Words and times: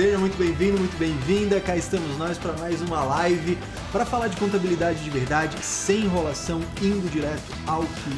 Seja 0.00 0.16
muito 0.16 0.38
bem-vindo, 0.38 0.78
muito 0.78 0.96
bem-vinda. 0.96 1.60
Cá 1.60 1.76
estamos 1.76 2.16
nós 2.16 2.38
para 2.38 2.54
mais 2.54 2.80
uma 2.80 3.04
live 3.04 3.58
para 3.92 4.06
falar 4.06 4.28
de 4.28 4.36
contabilidade 4.38 5.04
de 5.04 5.10
verdade, 5.10 5.62
sem 5.62 6.04
enrolação, 6.04 6.62
indo 6.80 7.06
direto 7.10 7.52
ao 7.66 7.82
que 7.82 8.10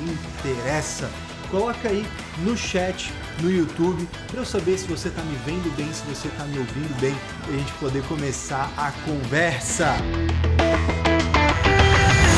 interessa. 0.44 1.10
Coloca 1.50 1.88
aí 1.88 2.06
no 2.44 2.56
chat, 2.56 3.12
no 3.42 3.50
YouTube, 3.50 4.08
para 4.28 4.38
eu 4.38 4.44
saber 4.44 4.78
se 4.78 4.86
você 4.86 5.08
está 5.08 5.22
me 5.22 5.34
vendo 5.44 5.76
bem, 5.76 5.92
se 5.92 6.04
você 6.04 6.28
está 6.28 6.44
me 6.44 6.56
ouvindo 6.56 7.00
bem, 7.00 7.16
para 7.42 7.52
a 7.52 7.58
gente 7.58 7.72
poder 7.72 8.06
começar 8.06 8.72
a 8.76 8.92
conversa. 9.04 9.96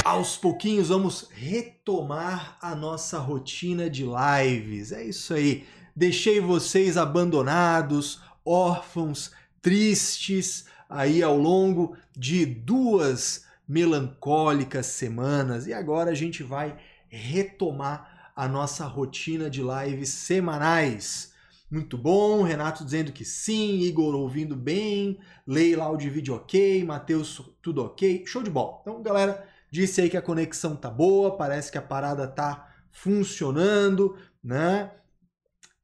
Aos 0.03 0.39
pouquinhos 0.39 0.89
vamos 0.89 1.29
retomar 1.31 2.57
a 2.63 2.75
nossa 2.75 3.19
rotina 3.19 3.91
de 3.91 4.07
lives. 4.07 4.91
É 4.91 5.05
isso 5.05 5.35
aí. 5.35 5.67
Deixei 5.95 6.41
vocês 6.41 6.97
abandonados, 6.97 8.23
órfãos, 8.45 9.33
tristes 9.65 10.67
aí 10.91 11.23
ao 11.23 11.39
longo 11.39 11.97
de 12.15 12.45
duas 12.45 13.47
melancólicas 13.67 14.85
semanas 14.85 15.67
e 15.67 15.73
agora 15.73 16.11
a 16.11 16.15
gente 16.15 16.43
vai 16.43 16.77
retomar 17.09 18.31
a 18.37 18.47
nossa 18.47 18.85
rotina 18.85 19.49
de 19.49 19.63
lives 19.63 20.11
semanais. 20.11 21.33
Muito 21.71 21.97
bom, 21.97 22.43
Renato 22.43 22.85
dizendo 22.85 23.11
que 23.11 23.25
sim, 23.25 23.81
Igor 23.81 24.15
ouvindo 24.15 24.55
bem, 24.55 25.19
Leila 25.47 25.85
áudio 25.85 26.09
e 26.09 26.11
vídeo 26.11 26.35
ok, 26.35 26.85
Matheus 26.85 27.41
tudo 27.63 27.83
ok, 27.83 28.23
show 28.27 28.43
de 28.43 28.51
bola. 28.51 28.81
Então, 28.83 29.03
galera, 29.03 29.49
disse 29.71 30.03
aí 30.03 30.11
que 30.11 30.17
a 30.19 30.23
conexão 30.23 30.77
tá 30.77 30.91
boa, 30.91 31.39
parece 31.39 31.73
que 31.73 31.79
a 31.79 31.83
parada 31.83 32.29
tá 32.29 32.71
funcionando, 32.91 34.15
né? 34.43 34.93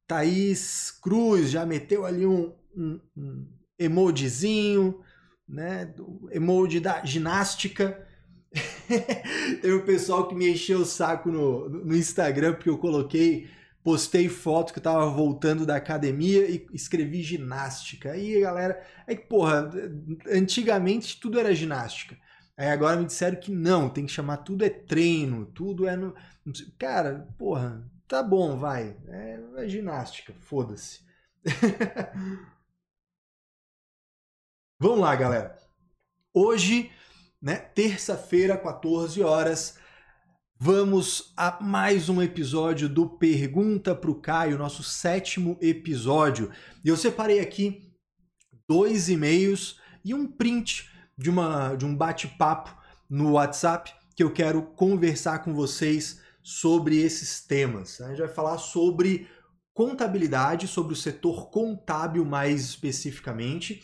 Thaís 0.05 0.91
Cruz 0.91 1.49
já 1.49 1.65
meteu 1.65 2.05
ali 2.05 2.27
um, 2.27 2.53
um, 2.77 2.99
um 3.17 3.60
emojizinho, 3.83 5.01
né? 5.47 5.93
Emoji 6.31 6.79
da 6.79 7.03
ginástica. 7.05 8.07
Teve 9.61 9.73
um 9.73 9.85
pessoal 9.85 10.27
que 10.27 10.35
me 10.35 10.49
encheu 10.49 10.79
o 10.79 10.85
saco 10.85 11.31
no, 11.31 11.69
no 11.69 11.95
Instagram 11.95 12.53
porque 12.53 12.69
eu 12.69 12.77
coloquei, 12.77 13.49
postei 13.83 14.27
foto 14.27 14.73
que 14.73 14.79
eu 14.79 14.83
tava 14.83 15.09
voltando 15.09 15.65
da 15.65 15.75
academia 15.75 16.49
e 16.49 16.65
escrevi 16.73 17.21
ginástica. 17.21 18.11
Aí, 18.11 18.41
galera, 18.41 18.81
é 19.07 19.15
que, 19.15 19.27
porra, 19.27 19.69
antigamente 20.29 21.19
tudo 21.19 21.39
era 21.39 21.55
ginástica. 21.55 22.17
Aí 22.57 22.67
agora 22.67 22.97
me 22.97 23.05
disseram 23.05 23.39
que 23.39 23.51
não, 23.51 23.89
tem 23.89 24.05
que 24.05 24.11
chamar 24.11 24.37
tudo 24.37 24.63
é 24.63 24.69
treino, 24.69 25.45
tudo 25.45 25.87
é 25.87 25.95
no. 25.95 26.13
Cara, 26.77 27.27
porra, 27.37 27.89
Tá 28.11 28.21
bom, 28.21 28.57
vai. 28.57 28.93
É, 29.07 29.39
é 29.55 29.67
ginástica, 29.69 30.33
foda-se. 30.41 30.99
Vamos 34.81 35.01
lá, 35.01 35.15
galera. 35.15 35.55
Hoje, 36.33 36.89
né, 37.39 37.55
terça-feira, 37.55 38.57
14 38.57 39.21
horas, 39.21 39.77
vamos 40.59 41.31
a 41.37 41.63
mais 41.63 42.09
um 42.09 42.19
episódio 42.19 42.89
do 42.89 43.07
Pergunta 43.07 43.93
pro 43.93 44.19
Caio, 44.19 44.57
nosso 44.57 44.81
sétimo 44.81 45.55
episódio. 45.61 46.49
E 46.83 46.89
eu 46.89 46.97
separei 46.97 47.39
aqui 47.39 47.93
dois 48.67 49.07
e-mails 49.07 49.79
e 50.03 50.15
um 50.15 50.25
print 50.25 50.89
de, 51.15 51.29
uma, 51.29 51.75
de 51.75 51.85
um 51.85 51.95
bate-papo 51.95 52.75
no 53.07 53.33
WhatsApp 53.33 53.93
que 54.15 54.23
eu 54.23 54.33
quero 54.33 54.63
conversar 54.63 55.43
com 55.43 55.53
vocês 55.53 56.19
sobre 56.41 56.97
esses 56.97 57.39
temas. 57.45 58.01
A 58.01 58.09
gente 58.09 58.21
vai 58.21 58.29
falar 58.29 58.57
sobre 58.57 59.29
contabilidade, 59.75 60.67
sobre 60.67 60.93
o 60.93 60.97
setor 60.97 61.51
contábil 61.51 62.25
mais 62.25 62.61
especificamente, 62.61 63.83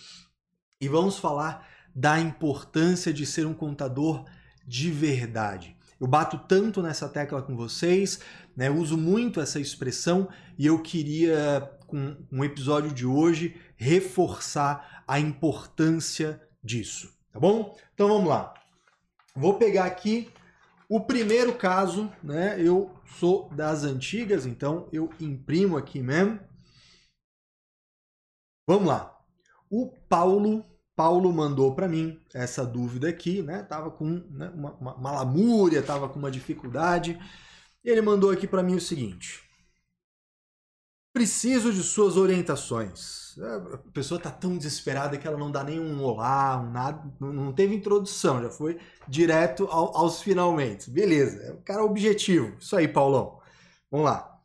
e 0.80 0.88
vamos 0.88 1.18
falar 1.18 1.68
da 1.94 2.20
importância 2.20 3.12
de 3.12 3.26
ser 3.26 3.46
um 3.46 3.54
contador 3.54 4.26
de 4.66 4.92
verdade. 4.92 5.76
Eu 6.00 6.06
bato 6.06 6.38
tanto 6.38 6.82
nessa 6.82 7.10
tecla 7.10 7.42
com 7.42 7.56
vocês, 7.56 8.20
né? 8.56 8.70
uso 8.70 8.96
muito 8.96 9.42
essa 9.42 9.60
expressão 9.60 10.30
e 10.58 10.68
eu 10.68 10.82
queria, 10.82 11.72
com 11.88 12.16
um 12.32 12.44
episódio 12.44 12.94
de 12.94 13.06
hoje, 13.06 13.60
reforçar 13.76 15.04
a 15.08 15.20
importância 15.20 16.42
disso, 16.64 17.12
tá 17.32 17.40
bom? 17.40 17.76
Então 17.94 18.08
vamos 18.08 18.30
lá. 18.30 18.54
Vou 19.36 19.56
pegar 19.56 19.86
aqui 19.86 20.32
o 20.90 21.02
primeiro 21.02 21.58
caso, 21.58 22.12
né, 22.24 22.56
eu 22.62 22.96
sou 23.20 23.50
das 23.50 23.84
antigas, 23.84 24.46
então 24.46 24.88
eu 24.92 25.09
imprimo 25.20 25.76
aqui 25.76 26.02
mesmo. 26.02 26.40
Vamos 28.66 28.88
lá. 28.88 29.16
O 29.69 29.91
Paulo, 30.09 30.66
Paulo 30.95 31.31
mandou 31.31 31.75
para 31.75 31.88
mim 31.88 32.19
essa 32.33 32.66
dúvida 32.66 33.09
aqui, 33.09 33.41
né? 33.41 33.63
Tava 33.63 33.91
com 33.91 34.05
né, 34.29 34.51
uma, 34.53 34.73
uma, 34.73 34.95
uma 34.95 35.11
lamúria, 35.11 35.83
tava 35.83 36.09
com 36.09 36.19
uma 36.19 36.31
dificuldade. 36.31 37.19
Ele 37.83 38.01
mandou 38.01 38.31
aqui 38.31 38.47
para 38.47 38.63
mim 38.63 38.75
o 38.75 38.81
seguinte: 38.81 39.47
Preciso 41.17 41.73
de 41.73 41.81
suas 41.81 42.16
orientações. 42.16 43.35
É, 43.39 43.55
a 43.73 43.78
pessoa 43.91 44.17
está 44.19 44.29
tão 44.29 44.55
desesperada 44.55 45.17
que 45.17 45.28
ela 45.28 45.38
não 45.38 45.51
dá 45.51 45.63
nem 45.63 45.79
um 45.79 46.03
olá, 46.03 46.59
um 46.59 46.72
nada, 46.72 47.03
não 47.19 47.51
teve 47.51 47.75
introdução, 47.75 48.41
já 48.41 48.51
foi 48.51 48.79
direto 49.07 49.66
ao, 49.66 49.97
aos 49.97 50.22
finalmente. 50.22 50.91
Beleza, 50.91 51.41
é 51.44 51.51
o 51.51 51.61
cara 51.61 51.84
objetivo. 51.84 52.55
Isso 52.59 52.75
aí, 52.75 52.88
Paulão. 52.88 53.39
Vamos 53.89 54.05
lá. 54.05 54.37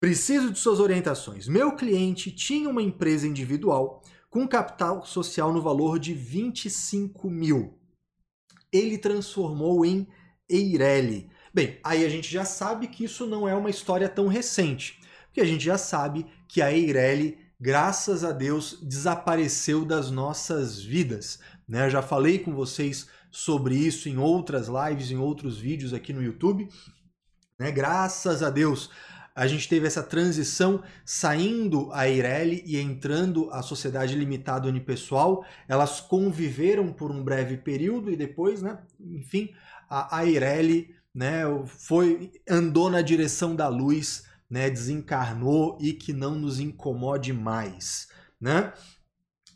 Preciso 0.00 0.52
de 0.52 0.58
suas 0.58 0.80
orientações. 0.80 1.48
Meu 1.48 1.74
cliente 1.74 2.30
tinha 2.30 2.68
uma 2.68 2.82
empresa 2.82 3.26
individual 3.26 4.02
com 4.30 4.46
capital 4.46 5.04
social 5.04 5.52
no 5.52 5.60
valor 5.60 5.98
de 5.98 6.14
25 6.14 7.28
mil. 7.28 7.78
Ele 8.72 8.98
transformou 8.98 9.84
em 9.84 10.06
Eireli. 10.48 11.30
Bem, 11.52 11.80
aí 11.82 12.04
a 12.04 12.08
gente 12.08 12.30
já 12.30 12.44
sabe 12.44 12.86
que 12.88 13.04
isso 13.04 13.26
não 13.26 13.48
é 13.48 13.54
uma 13.54 13.70
história 13.70 14.08
tão 14.08 14.28
recente 14.28 14.98
porque 15.38 15.48
a 15.48 15.52
gente 15.52 15.64
já 15.64 15.78
sabe 15.78 16.26
que 16.48 16.60
a 16.60 16.72
Eireli, 16.72 17.38
graças 17.60 18.24
a 18.24 18.32
Deus, 18.32 18.80
desapareceu 18.82 19.84
das 19.84 20.10
nossas 20.10 20.82
vidas. 20.82 21.38
Né? 21.68 21.86
Eu 21.86 21.90
já 21.90 22.02
falei 22.02 22.40
com 22.40 22.52
vocês 22.52 23.06
sobre 23.30 23.76
isso 23.76 24.08
em 24.08 24.18
outras 24.18 24.66
lives, 24.66 25.12
em 25.12 25.16
outros 25.16 25.56
vídeos 25.56 25.94
aqui 25.94 26.12
no 26.12 26.20
YouTube. 26.20 26.68
Né? 27.56 27.70
Graças 27.70 28.42
a 28.42 28.50
Deus, 28.50 28.90
a 29.38 29.46
gente 29.46 29.68
teve 29.68 29.86
essa 29.86 30.02
transição 30.02 30.82
saindo 31.04 31.90
a 31.92 32.08
Eireli 32.08 32.62
e 32.66 32.76
entrando 32.78 33.48
a 33.52 33.62
sociedade 33.62 34.16
limitada 34.16 34.68
unipessoal. 34.68 35.44
Elas 35.68 36.00
conviveram 36.00 36.92
por 36.92 37.10
um 37.10 37.22
breve 37.22 37.56
período 37.56 38.10
e 38.10 38.16
depois, 38.16 38.60
né, 38.60 38.78
enfim, 39.00 39.54
a, 39.88 40.18
a 40.18 40.26
Eireli 40.26 40.94
né, 41.14 41.42
foi 41.66 42.32
andou 42.48 42.90
na 42.90 43.00
direção 43.00 43.54
da 43.54 43.68
luz 43.68 44.24
né, 44.50 44.68
desencarnou 44.70 45.78
e 45.80 45.92
que 45.92 46.12
não 46.12 46.34
nos 46.34 46.58
incomode 46.58 47.32
mais, 47.32 48.08
né? 48.40 48.72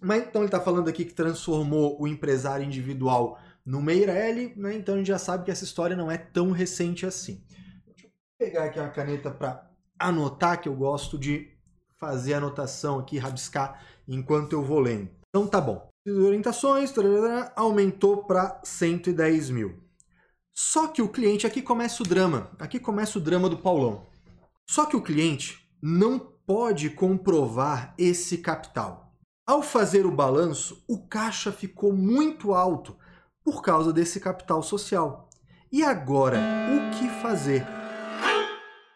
Mas 0.01 0.25
então 0.25 0.43
ele 0.43 0.49
está 0.49 0.61
falando 0.61 0.89
aqui 0.89 1.05
que 1.05 1.15
transformou 1.15 2.01
o 2.01 2.07
empresário 2.07 2.65
individual 2.65 3.39
no 3.65 3.81
Meirelli, 3.81 4.53
né? 4.57 4.75
Então 4.75 4.97
a 4.97 4.99
gente 4.99 5.07
já 5.07 5.19
sabe 5.19 5.45
que 5.45 5.51
essa 5.51 5.65
história 5.65 5.97
não 5.97 6.11
é 6.11 6.19
tão 6.19 6.51
recente 6.51 7.07
assim. 7.07 7.43
Pegar 8.39 8.65
aqui 8.65 8.79
uma 8.79 8.91
caneta 8.91 9.31
para 9.31 9.72
anotar, 9.99 10.61
que 10.61 10.69
eu 10.69 10.75
gosto 10.75 11.19
de 11.19 11.49
fazer 11.99 12.35
anotação 12.35 12.99
aqui, 12.99 13.19
rabiscar 13.19 13.81
enquanto 14.09 14.53
eu 14.53 14.63
vou 14.63 14.81
lendo. 14.81 15.09
Então 15.29 15.47
tá 15.47 15.61
bom. 15.61 15.89
Orientações, 16.07 16.93
aumentou 17.55 18.25
para 18.25 18.61
110 18.65 19.51
mil. 19.51 19.83
Só 20.53 20.89
que 20.89 21.01
o 21.01 21.09
cliente, 21.09 21.47
aqui 21.47 21.63
começa 21.63 22.03
o 22.03 22.07
drama. 22.07 22.51
Aqui 22.59 22.81
começa 22.81 23.19
o 23.19 23.23
drama 23.23 23.49
do 23.49 23.57
Paulão. 23.57 24.07
Só 24.69 24.85
que 24.85 24.97
o 24.97 25.03
cliente 25.03 25.69
não 25.81 26.19
pode 26.19 26.91
comprovar 26.91 27.95
esse 27.97 28.39
capital. 28.39 29.13
Ao 29.47 29.63
fazer 29.63 30.07
o 30.07 30.15
balanço, 30.15 30.85
o 30.89 31.07
caixa 31.07 31.51
ficou 31.51 31.93
muito 31.93 32.53
alto 32.53 32.97
por 33.45 33.63
causa 33.63 33.93
desse 33.93 34.21
capital 34.21 34.63
social. 34.63 35.29
E 35.71 35.83
agora, 35.83 36.39
o 36.39 36.99
que 36.99 37.09
fazer? 37.21 37.82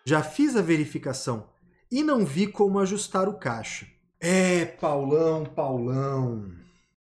Já 0.09 0.23
fiz 0.23 0.55
a 0.55 0.63
verificação 0.63 1.49
e 1.91 2.01
não 2.05 2.25
vi 2.25 2.47
como 2.47 2.79
ajustar 2.79 3.29
o 3.29 3.35
caixa. 3.35 3.89
É, 4.21 4.65
Paulão, 4.65 5.45
Paulão. 5.45 6.55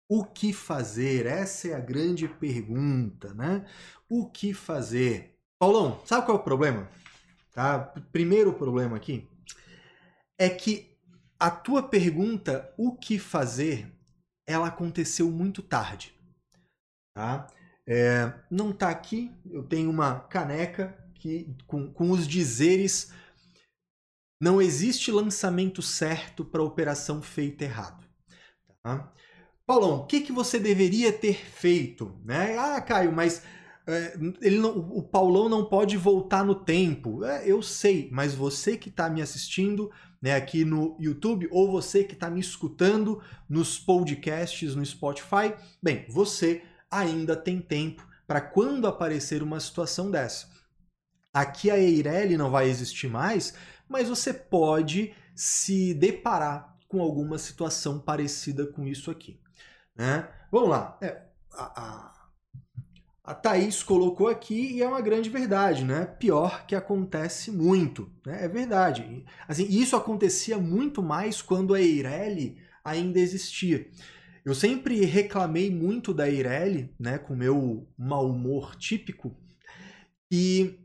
O 0.09 0.25
que 0.25 0.55
fazer? 0.55 1.27
Essa 1.27 1.69
é 1.69 1.75
a 1.75 1.81
grande 1.81 2.27
pergunta, 2.27 3.35
né? 3.35 3.67
O 4.09 4.31
que 4.31 4.55
fazer? 4.55 5.39
Paulão, 5.59 6.01
sabe 6.06 6.25
qual 6.25 6.39
é 6.39 6.41
o 6.41 6.45
problema? 6.45 6.89
Tá? 7.53 7.79
Primeiro 8.11 8.55
problema 8.55 8.97
aqui 8.97 9.29
é 10.39 10.49
que 10.49 10.97
a 11.39 11.50
tua 11.50 11.83
pergunta, 11.83 12.73
o 12.79 12.97
que 12.97 13.19
fazer, 13.19 13.95
ela 14.47 14.69
aconteceu 14.69 15.31
muito 15.31 15.62
tarde. 15.62 16.15
Tá? 17.12 17.49
É, 17.87 18.33
não 18.50 18.71
está 18.71 18.89
aqui, 18.89 19.31
eu 19.50 19.62
tenho 19.62 19.91
uma 19.91 20.21
caneca 20.21 21.04
que, 21.25 21.56
com, 21.67 21.91
com 21.91 22.11
os 22.11 22.29
dizeres 22.29 23.11
não 24.38 24.61
existe 24.61 25.11
lançamento 25.11 25.81
certo 25.81 26.44
para 26.44 26.62
operação 26.62 27.23
feita 27.23 27.65
errado. 27.65 28.06
Tá? 28.82 29.11
Paulão, 29.67 30.00
o 30.00 30.06
que, 30.06 30.21
que 30.21 30.32
você 30.32 30.59
deveria 30.59 31.11
ter 31.11 31.35
feito? 31.35 32.21
Né? 32.23 32.59
Ah, 32.59 32.79
Caio, 32.82 33.11
mas 33.11 33.43
é, 33.87 34.19
ele 34.43 34.59
não, 34.59 34.76
o 34.76 35.03
Paulão 35.03 35.49
não 35.49 35.65
pode 35.65 35.97
voltar 35.97 36.44
no 36.44 36.55
tempo. 36.55 37.25
É, 37.25 37.50
eu 37.50 37.62
sei, 37.62 38.11
mas 38.12 38.35
você 38.35 38.76
que 38.76 38.91
está 38.91 39.09
me 39.09 39.23
assistindo 39.23 39.91
né, 40.21 40.35
aqui 40.35 40.62
no 40.62 40.94
YouTube 41.00 41.49
ou 41.50 41.73
você 41.73 42.05
que 42.05 42.12
está 42.12 42.29
me 42.29 42.41
escutando 42.41 43.23
nos 43.49 43.79
podcasts 43.79 44.75
no 44.75 44.85
Spotify, 44.85 45.55
bem, 45.82 46.05
você 46.06 46.62
ainda 46.91 47.35
tem 47.35 47.62
tempo 47.62 48.06
para 48.26 48.43
quando 48.43 48.87
aparecer 48.87 49.43
uma 49.43 49.59
situação 49.59 50.11
dessa. 50.11 50.53
Aqui 51.35 51.69
a 51.69 51.77
Eireli 51.77 52.37
não 52.37 52.49
vai 52.49 52.69
existir 52.69 53.09
mais, 53.09 53.55
mas 53.89 54.09
você 54.09 54.33
pode 54.33 55.13
se 55.35 55.93
deparar 55.93 56.77
com 56.87 57.03
alguma 57.03 57.39
situação 57.39 57.99
parecida 57.99 58.65
com 58.67 58.87
isso 58.87 59.11
aqui. 59.11 59.41
Né? 59.97 60.29
Vamos 60.51 60.71
lá. 60.71 60.97
É, 61.03 61.23
a, 61.53 61.83
a, 61.83 62.15
a 63.25 63.35
Thaís 63.35 63.83
colocou 63.83 64.29
aqui 64.29 64.75
e 64.75 64.83
é 64.83 64.87
uma 64.87 65.01
grande 65.01 65.29
verdade, 65.29 65.85
né? 65.85 66.07
Pior 66.07 66.65
que 66.67 66.77
acontece 66.77 67.51
muito. 67.51 68.09
Né? 68.25 68.45
É 68.45 68.49
verdade. 68.49 69.25
Assim, 69.49 69.67
isso 69.69 69.97
acontecia 69.97 70.57
muito 70.57 71.03
mais 71.03 71.43
quando 71.43 71.75
a 71.75 71.81
Eireli 71.81 72.59
ainda 72.85 73.19
existia. 73.19 73.91
Eu 74.45 74.55
sempre 74.55 75.05
reclamei 75.07 75.71
muito 75.71 76.13
da 76.13 76.29
Eireli, 76.29 76.95
né, 77.01 77.17
com 77.17 77.35
meu 77.35 77.89
mau 77.97 78.29
humor 78.29 78.77
típico, 78.77 79.35
e 80.31 80.84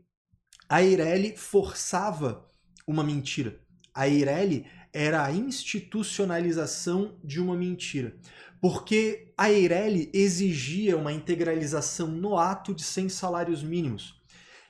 a 0.70 0.84
Eireli 0.84 1.36
forçava 1.36 2.46
uma 2.86 3.02
mentira. 3.02 3.58
A 3.92 4.08
Eireli 4.08 4.66
era 4.92 5.24
a 5.24 5.32
institucionalização 5.32 7.18
de 7.24 7.40
uma 7.40 7.56
mentira. 7.56 8.14
Porque 8.60 9.32
a 9.36 9.50
Eireli 9.50 10.08
exigia 10.14 10.96
uma 10.96 11.12
integralização 11.12 12.06
no 12.06 12.38
ato 12.38 12.72
de 12.72 12.84
100 12.84 13.08
salários 13.08 13.64
mínimos. 13.64 14.22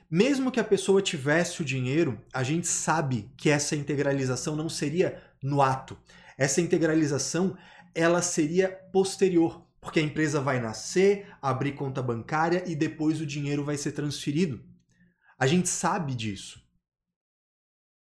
Mesmo 0.09 0.51
que 0.51 0.59
a 0.59 0.63
pessoa 0.63 1.03
tivesse 1.03 1.61
o 1.61 1.65
dinheiro, 1.65 2.19
a 2.33 2.41
gente 2.41 2.67
sabe 2.67 3.29
que 3.37 3.51
essa 3.51 3.75
integralização 3.75 4.55
não 4.55 4.69
seria 4.69 5.21
no 5.39 5.61
ato. 5.61 5.95
Essa 6.35 6.61
integralização 6.61 7.55
ela 7.93 8.23
seria 8.23 8.69
posterior, 8.91 9.63
porque 9.79 9.99
a 9.99 10.03
empresa 10.03 10.41
vai 10.41 10.59
nascer, 10.59 11.27
abrir 11.39 11.73
conta 11.73 12.01
bancária 12.01 12.63
e 12.65 12.75
depois 12.75 13.21
o 13.21 13.25
dinheiro 13.25 13.63
vai 13.63 13.77
ser 13.77 13.91
transferido. 13.91 14.70
A 15.41 15.47
gente 15.47 15.67
sabe 15.69 16.13
disso. 16.13 16.61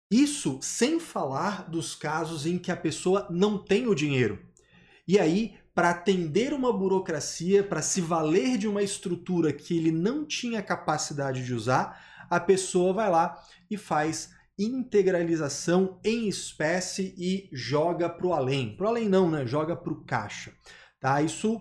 Isso 0.08 0.60
sem 0.62 1.00
falar 1.00 1.68
dos 1.68 1.96
casos 1.96 2.46
em 2.46 2.56
que 2.56 2.70
a 2.70 2.76
pessoa 2.76 3.26
não 3.28 3.58
tem 3.58 3.88
o 3.88 3.94
dinheiro. 3.94 4.38
E 5.08 5.18
aí, 5.18 5.58
para 5.74 5.90
atender 5.90 6.52
uma 6.52 6.72
burocracia, 6.72 7.64
para 7.64 7.82
se 7.82 8.00
valer 8.00 8.56
de 8.56 8.68
uma 8.68 8.84
estrutura 8.84 9.52
que 9.52 9.76
ele 9.76 9.90
não 9.90 10.24
tinha 10.24 10.62
capacidade 10.62 11.44
de 11.44 11.52
usar, 11.52 12.00
a 12.30 12.38
pessoa 12.38 12.92
vai 12.92 13.10
lá 13.10 13.42
e 13.68 13.76
faz 13.76 14.32
integralização 14.56 15.98
em 16.04 16.28
espécie 16.28 17.16
e 17.18 17.48
joga 17.52 18.08
para 18.08 18.28
o 18.28 18.32
além. 18.32 18.76
Para 18.76 18.86
o 18.86 18.88
além 18.90 19.08
não, 19.08 19.28
né? 19.28 19.44
Joga 19.44 19.74
para 19.74 19.92
o 19.92 20.04
caixa. 20.04 20.54
Tá? 21.00 21.20
Isso 21.20 21.60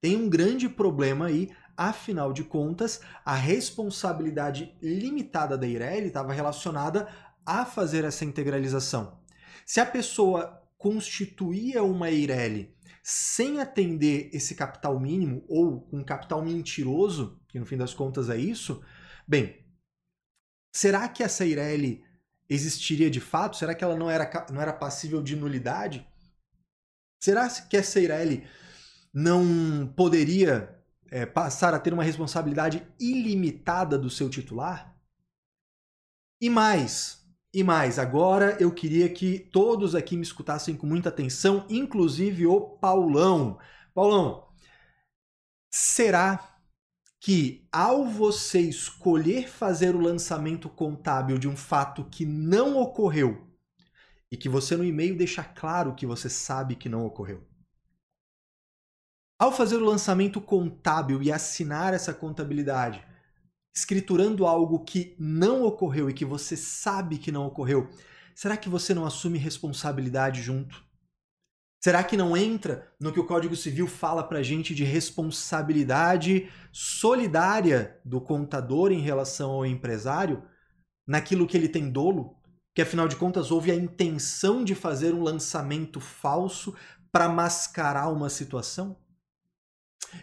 tem 0.00 0.16
um 0.16 0.28
grande 0.28 0.68
problema 0.68 1.26
aí, 1.26 1.50
afinal 1.76 2.32
de 2.32 2.44
contas, 2.44 3.00
a 3.24 3.34
responsabilidade 3.34 4.76
limitada 4.82 5.56
da 5.56 5.66
Ireli 5.66 6.08
estava 6.08 6.32
relacionada 6.32 7.08
a 7.44 7.64
fazer 7.64 8.04
essa 8.04 8.24
integralização. 8.24 9.20
Se 9.66 9.80
a 9.80 9.86
pessoa 9.86 10.62
constituía 10.76 11.82
uma 11.82 12.10
Eireli 12.10 12.74
sem 13.02 13.60
atender 13.60 14.30
esse 14.32 14.54
capital 14.54 14.98
mínimo 14.98 15.44
ou 15.48 15.88
um 15.92 16.02
capital 16.02 16.42
mentiroso, 16.42 17.40
que 17.48 17.58
no 17.58 17.66
fim 17.66 17.76
das 17.76 17.92
contas 17.92 18.30
é 18.30 18.36
isso, 18.36 18.82
bem, 19.26 19.64
Será 20.74 21.08
que 21.08 21.22
essa 21.22 21.46
Eireli 21.46 22.04
existiria 22.48 23.08
de 23.08 23.20
fato? 23.20 23.56
Será 23.56 23.76
que 23.76 23.84
ela 23.84 23.96
não 23.96 24.10
era, 24.10 24.28
não 24.50 24.60
era 24.60 24.72
passível 24.72 25.22
de 25.22 25.36
nulidade? 25.36 26.04
Será 27.22 27.48
que 27.48 27.76
essa 27.76 28.00
Eireli 28.00 28.44
não 29.12 29.86
poderia 29.96 30.76
é, 31.14 31.24
passar 31.24 31.72
a 31.72 31.78
ter 31.78 31.94
uma 31.94 32.02
responsabilidade 32.02 32.84
ilimitada 32.98 33.96
do 33.96 34.10
seu 34.10 34.28
titular? 34.28 34.92
E 36.40 36.50
mais, 36.50 37.24
e 37.54 37.62
mais, 37.62 38.00
agora 38.00 38.56
eu 38.58 38.74
queria 38.74 39.08
que 39.08 39.38
todos 39.38 39.94
aqui 39.94 40.16
me 40.16 40.24
escutassem 40.24 40.74
com 40.74 40.88
muita 40.88 41.10
atenção, 41.10 41.64
inclusive 41.70 42.48
o 42.48 42.60
Paulão. 42.60 43.60
Paulão, 43.94 44.48
será 45.72 46.58
que 47.20 47.64
ao 47.70 48.06
você 48.06 48.58
escolher 48.58 49.48
fazer 49.48 49.94
o 49.94 50.00
lançamento 50.00 50.68
contábil 50.68 51.38
de 51.38 51.46
um 51.46 51.56
fato 51.56 52.04
que 52.10 52.26
não 52.26 52.76
ocorreu 52.76 53.48
e 54.32 54.36
que 54.36 54.48
você 54.48 54.76
no 54.76 54.84
e-mail 54.84 55.16
deixa 55.16 55.44
claro 55.44 55.94
que 55.94 56.06
você 56.06 56.28
sabe 56.28 56.74
que 56.74 56.88
não 56.88 57.06
ocorreu. 57.06 57.46
Ao 59.36 59.50
fazer 59.50 59.76
o 59.76 59.84
lançamento 59.84 60.40
contábil 60.40 61.20
e 61.20 61.32
assinar 61.32 61.92
essa 61.92 62.14
contabilidade, 62.14 63.04
escriturando 63.74 64.46
algo 64.46 64.84
que 64.84 65.16
não 65.18 65.64
ocorreu 65.64 66.08
e 66.08 66.14
que 66.14 66.24
você 66.24 66.56
sabe 66.56 67.18
que 67.18 67.32
não 67.32 67.44
ocorreu, 67.44 67.90
será 68.32 68.56
que 68.56 68.68
você 68.68 68.94
não 68.94 69.04
assume 69.04 69.36
responsabilidade 69.36 70.40
junto? 70.40 70.84
Será 71.82 72.04
que 72.04 72.16
não 72.16 72.36
entra 72.36 72.90
no 73.00 73.12
que 73.12 73.18
o 73.18 73.26
Código 73.26 73.56
Civil 73.56 73.88
fala 73.88 74.22
para 74.22 74.42
gente 74.42 74.72
de 74.72 74.84
responsabilidade 74.84 76.48
solidária 76.72 78.00
do 78.04 78.20
contador 78.20 78.92
em 78.92 79.00
relação 79.00 79.50
ao 79.50 79.66
empresário, 79.66 80.44
naquilo 81.06 81.46
que 81.46 81.56
ele 81.56 81.68
tem 81.68 81.90
dolo? 81.90 82.36
Que 82.72 82.82
afinal 82.82 83.08
de 83.08 83.16
contas 83.16 83.50
houve 83.50 83.72
a 83.72 83.74
intenção 83.74 84.64
de 84.64 84.76
fazer 84.76 85.12
um 85.12 85.22
lançamento 85.22 86.00
falso 86.00 86.74
para 87.12 87.28
mascarar 87.28 88.08
uma 88.08 88.30
situação? 88.30 89.03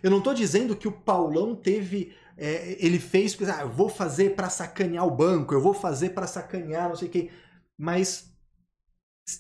Eu 0.02 0.10
não 0.10 0.20
estou 0.20 0.34
dizendo 0.34 0.76
que 0.76 0.88
o 0.88 0.92
Paulão 0.92 1.56
teve. 1.56 2.14
É, 2.38 2.76
ele 2.84 3.00
fez, 3.00 3.38
ah, 3.50 3.62
eu 3.62 3.70
vou 3.70 3.90
fazer 3.90 4.36
para 4.36 4.50
sacanear 4.50 5.06
o 5.06 5.16
banco, 5.16 5.54
eu 5.54 5.62
vou 5.62 5.74
fazer 5.74 6.10
para 6.10 6.26
sacanear 6.26 6.90
não 6.90 6.96
sei 6.96 7.08
o 7.08 7.12
quê. 7.12 7.30
Mas 7.78 8.34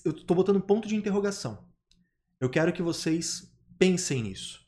eu 0.05 0.11
estou 0.11 0.35
botando 0.35 0.61
ponto 0.61 0.87
de 0.87 0.95
interrogação. 0.95 1.65
Eu 2.39 2.49
quero 2.49 2.73
que 2.73 2.81
vocês 2.81 3.51
pensem 3.77 4.23
nisso. 4.23 4.60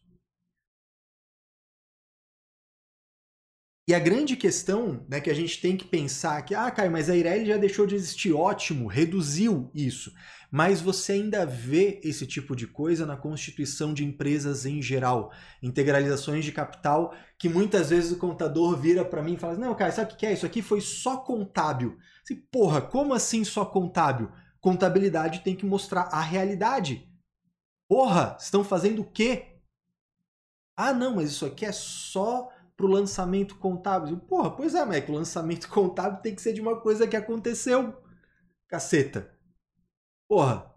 E 3.85 3.93
a 3.93 3.99
grande 3.99 4.37
questão 4.37 5.05
né, 5.09 5.19
que 5.19 5.29
a 5.29 5.33
gente 5.33 5.59
tem 5.59 5.75
que 5.75 5.83
pensar 5.83 6.41
que, 6.43 6.55
ah, 6.55 6.71
Caio, 6.71 6.89
mas 6.89 7.09
a 7.09 7.15
Ireli 7.15 7.45
já 7.45 7.57
deixou 7.57 7.85
de 7.85 7.95
existir, 7.95 8.31
ótimo, 8.31 8.87
reduziu 8.87 9.69
isso. 9.73 10.13
Mas 10.49 10.79
você 10.79 11.13
ainda 11.13 11.45
vê 11.45 11.99
esse 12.01 12.25
tipo 12.25 12.55
de 12.55 12.65
coisa 12.65 13.05
na 13.05 13.17
constituição 13.17 13.93
de 13.93 14.05
empresas 14.05 14.65
em 14.65 14.81
geral. 14.81 15.33
Integralizações 15.61 16.45
de 16.45 16.51
capital 16.51 17.13
que 17.37 17.49
muitas 17.49 17.89
vezes 17.89 18.11
o 18.11 18.19
contador 18.19 18.77
vira 18.77 19.03
para 19.03 19.21
mim 19.21 19.33
e 19.33 19.37
fala: 19.37 19.57
Não, 19.57 19.75
Caio, 19.75 19.91
sabe 19.91 20.13
o 20.13 20.15
que 20.15 20.27
é? 20.27 20.33
Isso 20.33 20.45
aqui 20.45 20.61
foi 20.61 20.79
só 20.79 21.17
contábil. 21.17 21.97
Assim, 22.23 22.35
Porra, 22.51 22.81
como 22.81 23.13
assim 23.13 23.43
só 23.43 23.65
contábil? 23.65 24.31
Contabilidade 24.61 25.41
tem 25.41 25.55
que 25.55 25.65
mostrar 25.65 26.03
a 26.03 26.21
realidade. 26.21 27.11
Porra, 27.89 28.37
estão 28.39 28.63
fazendo 28.63 29.01
o 29.01 29.11
quê? 29.11 29.57
Ah, 30.77 30.93
não, 30.93 31.15
mas 31.15 31.31
isso 31.31 31.45
aqui 31.45 31.65
é 31.65 31.71
só 31.71 32.49
para 32.75 32.85
o 32.85 32.89
lançamento 32.89 33.57
contábil. 33.57 34.17
Porra, 34.17 34.51
pois 34.51 34.75
é, 34.75 34.85
mas 34.85 35.03
é 35.03 35.11
o 35.11 35.13
lançamento 35.13 35.67
contábil 35.69 36.21
tem 36.21 36.35
que 36.35 36.41
ser 36.41 36.53
de 36.53 36.61
uma 36.61 36.79
coisa 36.79 37.07
que 37.07 37.15
aconteceu. 37.15 37.95
Caceta. 38.67 39.31
Porra, 40.27 40.73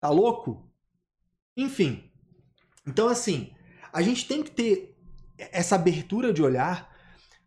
tá 0.00 0.10
louco? 0.10 0.70
Enfim. 1.56 2.10
Então, 2.86 3.08
assim, 3.08 3.54
a 3.92 4.02
gente 4.02 4.26
tem 4.26 4.42
que 4.42 4.50
ter 4.50 4.96
essa 5.38 5.76
abertura 5.76 6.32
de 6.32 6.42
olhar 6.42 6.92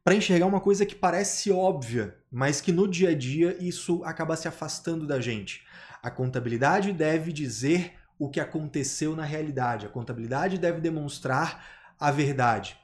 para 0.03 0.15
enxergar 0.15 0.45
uma 0.45 0.61
coisa 0.61 0.85
que 0.85 0.95
parece 0.95 1.51
óbvia, 1.51 2.17
mas 2.31 2.61
que 2.61 2.71
no 2.71 2.87
dia 2.87 3.09
a 3.09 3.13
dia 3.13 3.57
isso 3.59 4.03
acaba 4.05 4.37
se 4.37 4.47
afastando 4.47 5.05
da 5.05 5.19
gente. 5.19 5.65
A 6.01 6.09
contabilidade 6.09 6.93
deve 6.93 7.33
dizer 7.33 7.93
o 8.17 8.29
que 8.29 8.39
aconteceu 8.39 9.15
na 9.15 9.25
realidade. 9.25 9.85
A 9.85 9.89
contabilidade 9.89 10.57
deve 10.57 10.79
demonstrar 10.79 11.93
a 11.99 12.09
verdade. 12.09 12.77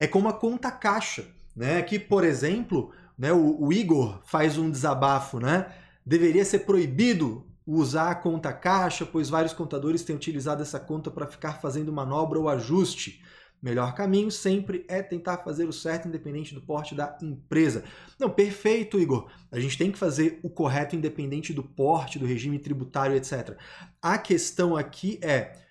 É 0.00 0.06
como 0.06 0.28
a 0.28 0.32
conta 0.32 0.70
caixa, 0.70 1.26
né? 1.54 1.80
Que, 1.82 1.98
por 1.98 2.24
exemplo, 2.24 2.92
né, 3.16 3.32
o, 3.32 3.64
o 3.64 3.72
Igor 3.72 4.20
faz 4.24 4.58
um 4.58 4.70
desabafo, 4.70 5.38
né? 5.38 5.72
Deveria 6.04 6.44
ser 6.44 6.60
proibido 6.60 7.46
usar 7.66 8.10
a 8.10 8.14
conta 8.14 8.52
caixa, 8.52 9.06
pois 9.06 9.30
vários 9.30 9.54
contadores 9.54 10.02
têm 10.02 10.14
utilizado 10.14 10.62
essa 10.62 10.78
conta 10.78 11.10
para 11.10 11.26
ficar 11.26 11.60
fazendo 11.60 11.92
manobra 11.92 12.38
ou 12.38 12.48
ajuste. 12.48 13.22
melhor 13.62 13.94
caminho 13.94 14.30
sempre 14.30 14.84
é 14.88 15.02
tentar 15.02 15.38
fazer 15.38 15.66
o 15.66 15.72
certo 15.72 16.06
independente 16.06 16.54
do 16.54 16.60
porte 16.60 16.94
da 16.94 17.16
empresa. 17.22 17.84
Não, 18.18 18.28
perfeito, 18.28 18.98
Igor. 19.00 19.30
A 19.50 19.58
gente 19.58 19.78
tem 19.78 19.90
que 19.90 19.98
fazer 19.98 20.40
o 20.42 20.50
correto 20.50 20.94
independente 20.94 21.54
do 21.54 21.62
porte, 21.62 22.18
do 22.18 22.26
regime 22.26 22.58
tributário, 22.58 23.16
etc. 23.16 23.56
A 24.02 24.18
questão 24.18 24.76
aqui 24.76 25.18
é 25.22 25.63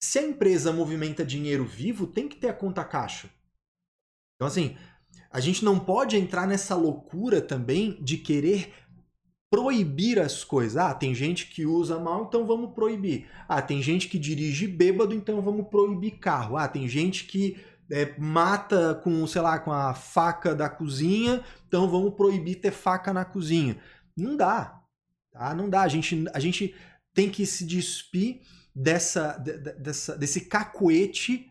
se 0.00 0.18
a 0.18 0.22
empresa 0.22 0.72
movimenta 0.72 1.24
dinheiro 1.24 1.64
vivo, 1.64 2.06
tem 2.06 2.26
que 2.28 2.36
ter 2.36 2.48
a 2.48 2.54
conta 2.54 2.82
caixa. 2.84 3.28
Então, 4.34 4.48
assim, 4.48 4.76
a 5.30 5.38
gente 5.38 5.64
não 5.64 5.78
pode 5.78 6.16
entrar 6.16 6.46
nessa 6.46 6.74
loucura 6.74 7.40
também 7.40 8.02
de 8.02 8.16
querer 8.16 8.72
proibir 9.50 10.18
as 10.18 10.42
coisas. 10.42 10.76
Ah, 10.76 10.94
tem 10.94 11.14
gente 11.14 11.46
que 11.48 11.66
usa 11.66 11.98
mal, 11.98 12.24
então 12.24 12.46
vamos 12.46 12.72
proibir. 12.72 13.28
Ah, 13.46 13.60
tem 13.60 13.82
gente 13.82 14.08
que 14.08 14.18
dirige 14.18 14.66
bêbado, 14.66 15.14
então 15.14 15.42
vamos 15.42 15.68
proibir 15.68 16.18
carro. 16.18 16.56
Ah, 16.56 16.66
tem 16.66 16.88
gente 16.88 17.24
que 17.24 17.60
é, 17.90 18.16
mata 18.18 18.94
com, 19.02 19.26
sei 19.26 19.42
lá, 19.42 19.58
com 19.58 19.72
a 19.72 19.92
faca 19.92 20.54
da 20.54 20.68
cozinha, 20.68 21.44
então 21.66 21.90
vamos 21.90 22.14
proibir 22.14 22.60
ter 22.60 22.70
faca 22.70 23.12
na 23.12 23.24
cozinha. 23.24 23.76
Não 24.16 24.36
dá. 24.36 24.80
Tá? 25.32 25.52
Não 25.54 25.68
dá. 25.68 25.82
A 25.82 25.88
gente, 25.88 26.24
a 26.32 26.40
gente 26.40 26.74
tem 27.12 27.28
que 27.28 27.44
se 27.44 27.66
despir 27.66 28.40
dessa, 28.74 29.36
dessa, 29.36 30.16
desse 30.16 30.42
cacuete 30.42 31.50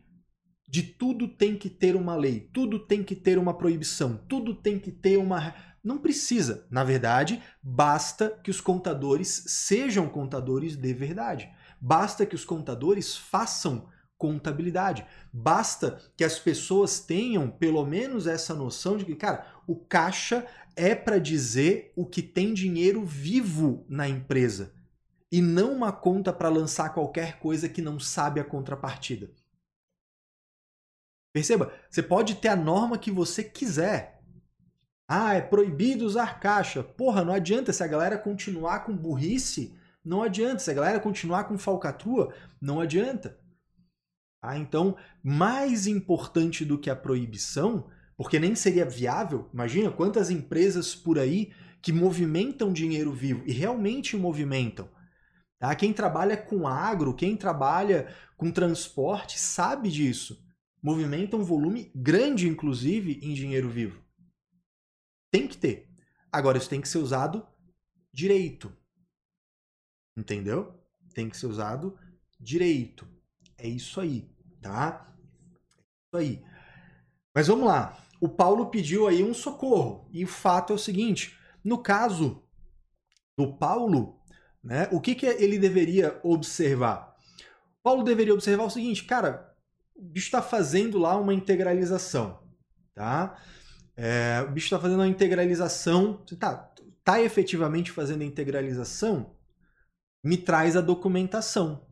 de 0.70 0.84
tudo 0.84 1.28
tem 1.28 1.58
que 1.58 1.70
ter 1.70 1.96
uma 1.96 2.16
lei, 2.16 2.48
tudo 2.54 2.78
tem 2.78 3.04
que 3.04 3.16
ter 3.16 3.40
uma 3.40 3.58
proibição, 3.58 4.18
tudo 4.30 4.54
tem 4.54 4.78
que 4.78 4.92
ter 4.92 5.18
uma. 5.18 5.56
Não 5.84 5.98
precisa. 5.98 6.68
Na 6.70 6.84
verdade, 6.84 7.42
basta 7.64 8.30
que 8.44 8.52
os 8.52 8.62
contadores 8.62 9.46
sejam 9.48 10.08
contadores 10.08 10.76
de 10.76 10.94
verdade. 10.94 11.50
Basta 11.82 12.26
que 12.26 12.36
os 12.36 12.46
contadores 12.46 13.18
façam 13.18 13.88
contabilidade. 14.16 15.06
Basta 15.34 15.98
que 16.16 16.24
as 16.24 16.38
pessoas 16.38 17.00
tenham 17.00 17.50
pelo 17.50 17.84
menos 17.86 18.28
essa 18.28 18.54
noção 18.54 18.98
de 18.98 19.06
que, 19.06 19.16
cara, 19.16 19.48
o 19.66 19.76
caixa 19.76 20.46
é 20.76 20.94
para 20.94 21.18
dizer 21.18 21.94
o 21.96 22.06
que 22.06 22.22
tem 22.22 22.54
dinheiro 22.54 23.04
vivo 23.04 23.86
na 23.90 24.08
empresa 24.08 24.74
e 25.32 25.42
não 25.42 25.74
uma 25.74 25.92
conta 25.92 26.34
para 26.34 26.50
lançar 26.50 26.94
qualquer 26.94 27.40
coisa 27.40 27.70
que 27.70 27.82
não 27.82 28.00
sabe 28.00 28.40
a 28.40 28.44
contrapartida. 28.44 29.30
Perceba, 31.34 31.72
você 31.90 32.02
pode 32.02 32.36
ter 32.36 32.48
a 32.48 32.56
norma 32.56 32.98
que 32.98 33.12
você 33.12 33.44
quiser. 33.44 34.22
Ah, 35.08 35.36
é 35.36 35.42
proibido 35.42 36.06
usar 36.06 36.40
caixa. 36.40 36.84
Porra, 36.84 37.24
não 37.24 37.34
adianta 37.34 37.72
se 37.72 37.84
a 37.84 37.88
galera 37.88 38.18
continuar 38.18 38.86
com 38.86 38.96
burrice, 38.96 39.76
não 40.04 40.24
adianta. 40.24 40.60
Se 40.60 40.72
a 40.72 40.74
galera 40.74 41.00
continuar 41.00 41.44
com 41.46 41.58
falcatrua, 41.58 42.34
não 42.60 42.80
adianta. 42.80 43.40
Ah, 44.42 44.58
então, 44.58 44.96
mais 45.22 45.86
importante 45.86 46.64
do 46.64 46.78
que 46.78 46.90
a 46.90 46.96
proibição, 46.96 47.90
porque 48.16 48.40
nem 48.40 48.56
seria 48.56 48.86
viável, 48.86 49.50
imagina 49.54 49.92
quantas 49.92 50.30
empresas 50.30 50.96
por 50.96 51.20
aí 51.20 51.54
que 51.82 51.92
movimentam 51.92 52.72
dinheiro 52.72 53.12
vivo 53.12 53.44
e 53.46 53.52
realmente 53.52 54.18
movimentam, 54.18 54.90
Tá? 55.60 55.76
Quem 55.76 55.92
trabalha 55.92 56.38
com 56.38 56.66
agro, 56.66 57.14
quem 57.14 57.36
trabalha 57.36 58.16
com 58.38 58.50
transporte, 58.50 59.38
sabe 59.38 59.90
disso. 59.92 60.42
Movimenta 60.82 61.36
um 61.36 61.44
volume 61.44 61.92
grande, 61.94 62.48
inclusive, 62.48 63.20
em 63.22 63.34
dinheiro 63.34 63.70
vivo. 63.70 64.02
Tem 65.30 65.48
que 65.48 65.58
ter. 65.58 65.90
Agora, 66.32 66.58
isso 66.58 66.70
tem 66.70 66.80
que 66.80 66.88
ser 66.88 67.00
usado 67.00 67.46
direito. 68.14 68.72
Entendeu? 70.18 70.74
Tem 71.14 71.30
que 71.30 71.38
ser 71.38 71.48
usado 71.48 72.00
direito. 72.40 73.06
É 73.58 73.68
isso 73.68 74.00
aí, 74.00 74.34
tá? 74.62 75.06
É 76.14 76.24
isso 76.24 76.40
aí. 76.40 76.46
Mas 77.36 77.48
vamos 77.48 77.68
lá. 77.68 78.02
O 78.22 78.30
Paulo 78.30 78.70
pediu 78.70 79.08
aí 79.08 79.22
um 79.22 79.34
socorro. 79.34 80.10
E 80.12 80.24
o 80.24 80.28
fato 80.28 80.72
é 80.72 80.76
o 80.78 80.80
seguinte: 80.80 81.38
no 81.64 81.82
caso 81.82 82.42
do 83.38 83.54
Paulo, 83.58 84.19
né? 84.64 84.88
O 84.92 85.00
que, 85.00 85.16
que 85.16 85.26
ele 85.26 85.58
deveria 85.58 86.20
observar? 86.24 87.16
Paulo 87.82 88.04
deveria 88.04 88.34
observar 88.34 88.66
o 88.66 88.70
seguinte, 88.70 89.04
cara, 89.06 89.54
o 89.96 90.04
bicho 90.04 90.28
está 90.28 90.42
fazendo 90.42 90.98
lá 90.98 91.18
uma 91.18 91.34
integralização, 91.34 92.40
tá? 92.94 93.38
É, 93.96 94.42
o 94.48 94.52
bicho 94.52 94.68
está 94.68 94.80
fazendo 94.80 95.00
uma 95.00 95.08
integralização, 95.08 96.24
tá, 96.40 96.72
tá 97.04 97.22
efetivamente 97.22 97.92
fazendo 97.92 98.22
a 98.22 98.26
integralização? 98.26 99.36
Me 100.24 100.38
traz 100.38 100.76
a 100.78 100.82
documentação. 100.82 101.86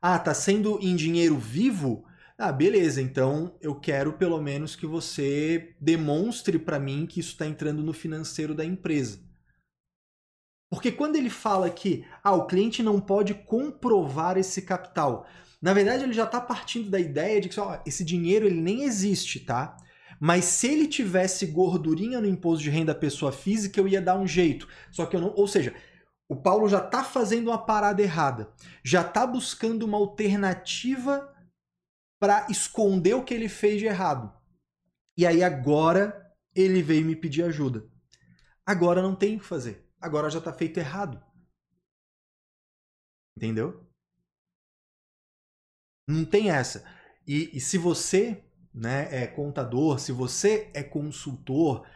Ah, 0.00 0.18
tá 0.18 0.34
sendo 0.34 0.78
em 0.80 0.94
dinheiro 0.94 1.36
vivo? 1.38 2.04
Ah, 2.36 2.50
beleza, 2.50 3.00
então 3.00 3.56
eu 3.60 3.74
quero 3.74 4.14
pelo 4.14 4.40
menos 4.40 4.74
que 4.74 4.86
você 4.86 5.74
demonstre 5.80 6.58
para 6.58 6.78
mim 6.78 7.06
que 7.06 7.20
isso 7.20 7.30
está 7.32 7.46
entrando 7.46 7.82
no 7.82 7.92
financeiro 7.92 8.54
da 8.54 8.64
empresa. 8.64 9.20
Porque 10.74 10.90
quando 10.90 11.14
ele 11.14 11.30
fala 11.30 11.70
que 11.70 12.04
ah, 12.22 12.32
o 12.32 12.46
cliente 12.46 12.82
não 12.82 13.00
pode 13.00 13.32
comprovar 13.32 14.36
esse 14.36 14.60
capital, 14.60 15.24
na 15.62 15.72
verdade 15.72 16.02
ele 16.02 16.12
já 16.12 16.24
está 16.24 16.40
partindo 16.40 16.90
da 16.90 16.98
ideia 16.98 17.40
de 17.40 17.48
que 17.48 17.60
ó, 17.60 17.78
esse 17.86 18.04
dinheiro 18.04 18.44
ele 18.44 18.60
nem 18.60 18.82
existe, 18.82 19.38
tá? 19.38 19.76
Mas 20.18 20.44
se 20.46 20.66
ele 20.66 20.88
tivesse 20.88 21.46
gordurinha 21.46 22.20
no 22.20 22.26
imposto 22.26 22.64
de 22.64 22.70
renda 22.70 22.92
pessoa 22.92 23.30
física, 23.30 23.78
eu 23.78 23.86
ia 23.86 24.02
dar 24.02 24.18
um 24.18 24.26
jeito. 24.26 24.66
Só 24.90 25.06
que 25.06 25.14
eu 25.14 25.20
não. 25.20 25.32
Ou 25.36 25.46
seja, 25.46 25.74
o 26.28 26.34
Paulo 26.34 26.68
já 26.68 26.78
está 26.78 27.04
fazendo 27.04 27.48
uma 27.48 27.58
parada 27.58 28.02
errada. 28.02 28.48
Já 28.82 29.02
está 29.02 29.24
buscando 29.26 29.84
uma 29.84 29.98
alternativa 29.98 31.32
para 32.20 32.46
esconder 32.50 33.14
o 33.14 33.22
que 33.22 33.34
ele 33.34 33.48
fez 33.48 33.78
de 33.78 33.86
errado. 33.86 34.32
E 35.16 35.24
aí 35.24 35.42
agora 35.42 36.32
ele 36.54 36.82
veio 36.82 37.04
me 37.04 37.14
pedir 37.14 37.44
ajuda. 37.44 37.84
Agora 38.66 39.00
não 39.00 39.14
tem 39.14 39.36
o 39.36 39.40
que 39.40 39.46
fazer 39.46 39.83
agora 40.04 40.30
já 40.30 40.38
está 40.38 40.52
feito 40.52 40.78
errado. 40.78 41.22
Entendeu? 43.36 43.84
Não 46.06 46.24
tem 46.24 46.50
essa. 46.50 46.84
E, 47.26 47.56
e, 47.56 47.60
se 47.60 47.78
você 47.78 48.44
né, 48.72 49.08
é 49.10 49.26
contador, 49.26 49.98
se 49.98 50.12
você 50.12 50.70
é 50.74 50.82
consultor, 50.82 51.86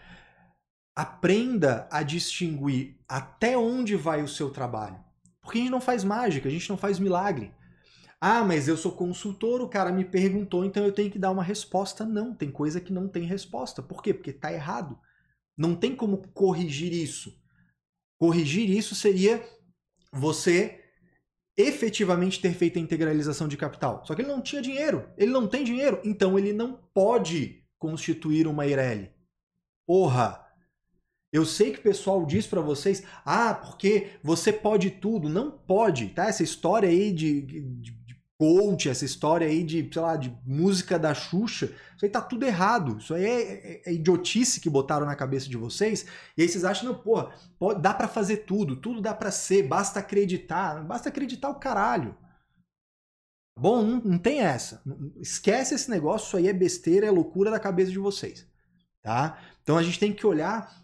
aprenda 0.97 1.87
a 1.93 2.03
distinguir 2.03 2.99
até 3.07 3.57
onde 3.57 3.95
vai 3.95 4.23
o 4.23 4.29
seu 4.29 4.51
trabalho. 4.51 5.05
Porque 5.43 5.59
a 5.59 5.61
gente 5.61 5.71
não 5.71 5.81
faz 5.81 6.03
mágica, 6.03 6.49
a 6.49 6.53
gente 6.53 6.69
não 6.69 6.79
faz 6.79 6.99
milagre. 6.99 7.55
Ah, 8.21 8.43
mas 8.43 8.67
eu 8.67 8.77
sou 8.77 8.93
consultor, 8.93 9.61
o 9.61 9.69
cara 9.69 9.93
me 9.93 10.05
perguntou, 10.05 10.65
então 10.65 10.85
eu 10.85 10.93
tenho 10.93 11.11
que 11.11 11.19
dar 11.19 11.31
uma 11.31 11.43
resposta. 11.43 12.05
Não, 12.05 12.35
tem 12.35 12.51
coisa 12.51 12.81
que 12.81 12.93
não 12.93 13.07
tem 13.07 13.25
resposta. 13.25 13.83
Por 13.83 14.03
quê? 14.03 14.13
Porque 14.13 14.31
está 14.31 14.53
errado. 14.53 14.99
Não 15.57 15.75
tem 15.77 15.95
como 15.95 16.27
corrigir 16.33 16.93
isso. 16.93 17.38
Corrigir 18.19 18.69
isso 18.69 18.95
seria 18.95 19.43
você 20.13 20.81
efetivamente 21.57 22.41
ter 22.41 22.53
feito 22.55 22.79
a 22.79 22.83
integralização 22.83 23.49
de 23.49 23.57
capital. 23.57 24.05
Só 24.05 24.15
que 24.15 24.23
ele 24.23 24.29
não 24.29 24.41
tinha 24.41 24.63
dinheiro. 24.63 25.09
Ele 25.17 25.33
não 25.33 25.47
tem 25.47 25.65
dinheiro, 25.65 26.01
então 26.05 26.39
ele 26.39 26.53
não 26.53 26.81
pode 26.95 27.65
constituir 27.79 28.47
uma 28.47 28.67
Eireli. 28.67 29.11
Porra! 29.87 30.45
Eu 31.31 31.45
sei 31.45 31.73
que 31.73 31.79
o 31.79 31.83
pessoal 31.83 32.25
diz 32.25 32.47
para 32.47 32.61
vocês, 32.61 33.03
ah, 33.25 33.53
porque 33.53 34.13
você 34.23 34.53
pode 34.53 34.91
tudo. 34.91 35.29
Não 35.29 35.51
pode, 35.51 36.09
tá? 36.09 36.27
Essa 36.27 36.43
história 36.43 36.89
aí 36.89 37.13
de, 37.13 37.43
de 37.43 38.08
coach, 38.39 38.89
essa 38.89 39.05
história 39.05 39.49
aí 39.49 39.65
de, 39.65 39.89
sei 39.93 40.01
lá, 40.01 40.17
de 40.17 40.33
música 40.47 40.97
da 40.97 41.13
Xuxa, 41.13 41.67
isso 41.97 42.05
aí 42.05 42.09
tá 42.09 42.21
tudo 42.21 42.47
errado. 42.47 42.99
Isso 42.99 43.13
aí 43.13 43.25
é, 43.25 43.43
é, 43.43 43.83
é 43.87 43.93
idiotice 43.93 44.61
que 44.61 44.71
botaram 44.71 45.05
na 45.05 45.17
cabeça 45.17 45.49
de 45.49 45.57
vocês. 45.57 46.07
E 46.37 46.43
aí 46.43 46.49
vocês 46.49 46.65
acham, 46.65 46.93
não, 46.93 46.99
pô, 46.99 47.29
pode, 47.59 47.83
dá 47.83 47.93
para 47.93 48.07
fazer 48.07 48.39
tudo, 48.39 48.77
tudo 48.77 49.01
dá 49.01 49.13
para 49.13 49.33
ser, 49.33 49.65
basta 49.65 49.99
acreditar. 49.99 50.85
Basta 50.85 51.09
acreditar 51.09 51.51
o 51.51 51.59
caralho. 51.59 52.17
Bom, 53.59 53.83
não, 53.83 54.01
não 54.03 54.19
tem 54.19 54.41
essa. 54.41 54.81
Esquece 55.17 55.75
esse 55.75 55.91
negócio, 55.91 56.27
isso 56.29 56.37
aí 56.37 56.47
é 56.47 56.53
besteira, 56.53 57.07
é 57.07 57.11
loucura 57.11 57.51
da 57.51 57.59
cabeça 57.59 57.91
de 57.91 57.99
vocês. 57.99 58.47
Tá? 59.03 59.37
Então 59.63 59.77
a 59.77 59.83
gente 59.83 59.99
tem 59.99 60.13
que 60.13 60.25
olhar, 60.25 60.81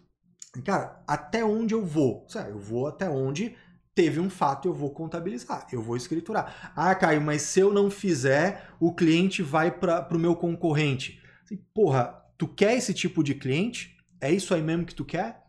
cara, 0.65 1.01
até 1.07 1.45
onde 1.45 1.73
eu 1.73 1.85
vou? 1.85 2.27
Eu 2.49 2.59
vou 2.59 2.87
até 2.87 3.09
onde 3.09 3.55
teve 3.95 4.19
um 4.19 4.29
fato, 4.29 4.67
eu 4.67 4.73
vou 4.73 4.91
contabilizar, 4.91 5.67
eu 5.71 5.81
vou 5.81 5.95
escriturar. 5.95 6.73
Ah, 6.75 6.93
Caio, 6.93 7.21
mas 7.21 7.41
se 7.41 7.61
eu 7.61 7.73
não 7.73 7.89
fizer, 7.89 8.69
o 8.79 8.93
cliente 8.93 9.41
vai 9.41 9.71
para 9.71 10.13
o 10.13 10.19
meu 10.19 10.35
concorrente. 10.35 11.23
Assim, 11.43 11.57
porra, 11.73 12.07
tu 12.37 12.47
quer 12.47 12.75
esse 12.75 12.93
tipo 12.93 13.23
de 13.23 13.33
cliente? 13.33 13.97
É 14.19 14.31
isso 14.31 14.53
aí 14.53 14.61
mesmo 14.61 14.85
que 14.85 14.93
tu 14.93 15.05
quer? 15.05 15.45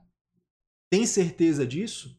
Tem 0.90 1.04
certeza 1.04 1.66
disso? 1.66 2.16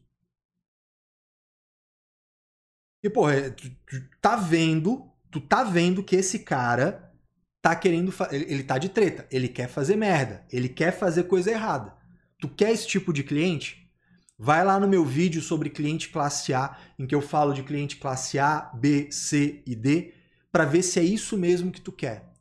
E, 3.02 3.08
porra, 3.08 3.34
é, 3.34 3.50
tu, 3.50 3.70
tu 3.70 4.18
tá 4.20 4.36
vendo, 4.36 5.10
tu 5.30 5.40
tá 5.40 5.64
vendo 5.64 6.04
que 6.04 6.16
esse 6.16 6.40
cara 6.40 7.14
tá 7.62 7.74
querendo, 7.74 8.12
ele, 8.30 8.44
ele 8.52 8.64
tá 8.64 8.76
de 8.76 8.88
treta, 8.88 9.26
ele 9.30 9.48
quer 9.48 9.68
fazer 9.68 9.96
merda, 9.96 10.46
ele 10.50 10.68
quer 10.68 10.92
fazer 10.92 11.24
coisa 11.24 11.50
errada. 11.50 11.96
Tu 12.38 12.48
quer 12.48 12.72
esse 12.72 12.86
tipo 12.86 13.12
de 13.12 13.22
cliente? 13.22 13.87
Vai 14.40 14.64
lá 14.64 14.78
no 14.78 14.86
meu 14.86 15.04
vídeo 15.04 15.42
sobre 15.42 15.68
cliente 15.68 16.10
classe 16.10 16.54
A, 16.54 16.78
em 16.96 17.08
que 17.08 17.14
eu 17.14 17.20
falo 17.20 17.52
de 17.52 17.64
cliente 17.64 17.96
classe 17.96 18.38
A, 18.38 18.70
B, 18.72 19.10
C 19.10 19.64
e 19.66 19.74
D, 19.74 20.14
para 20.52 20.64
ver 20.64 20.84
se 20.84 21.00
é 21.00 21.02
isso 21.02 21.36
mesmo 21.36 21.72
que 21.72 21.80
tu 21.80 21.90
quer. 21.90 22.32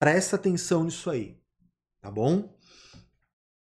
Presta 0.00 0.34
atenção 0.34 0.82
nisso 0.82 1.08
aí, 1.08 1.40
tá 2.00 2.10
bom? 2.10 2.58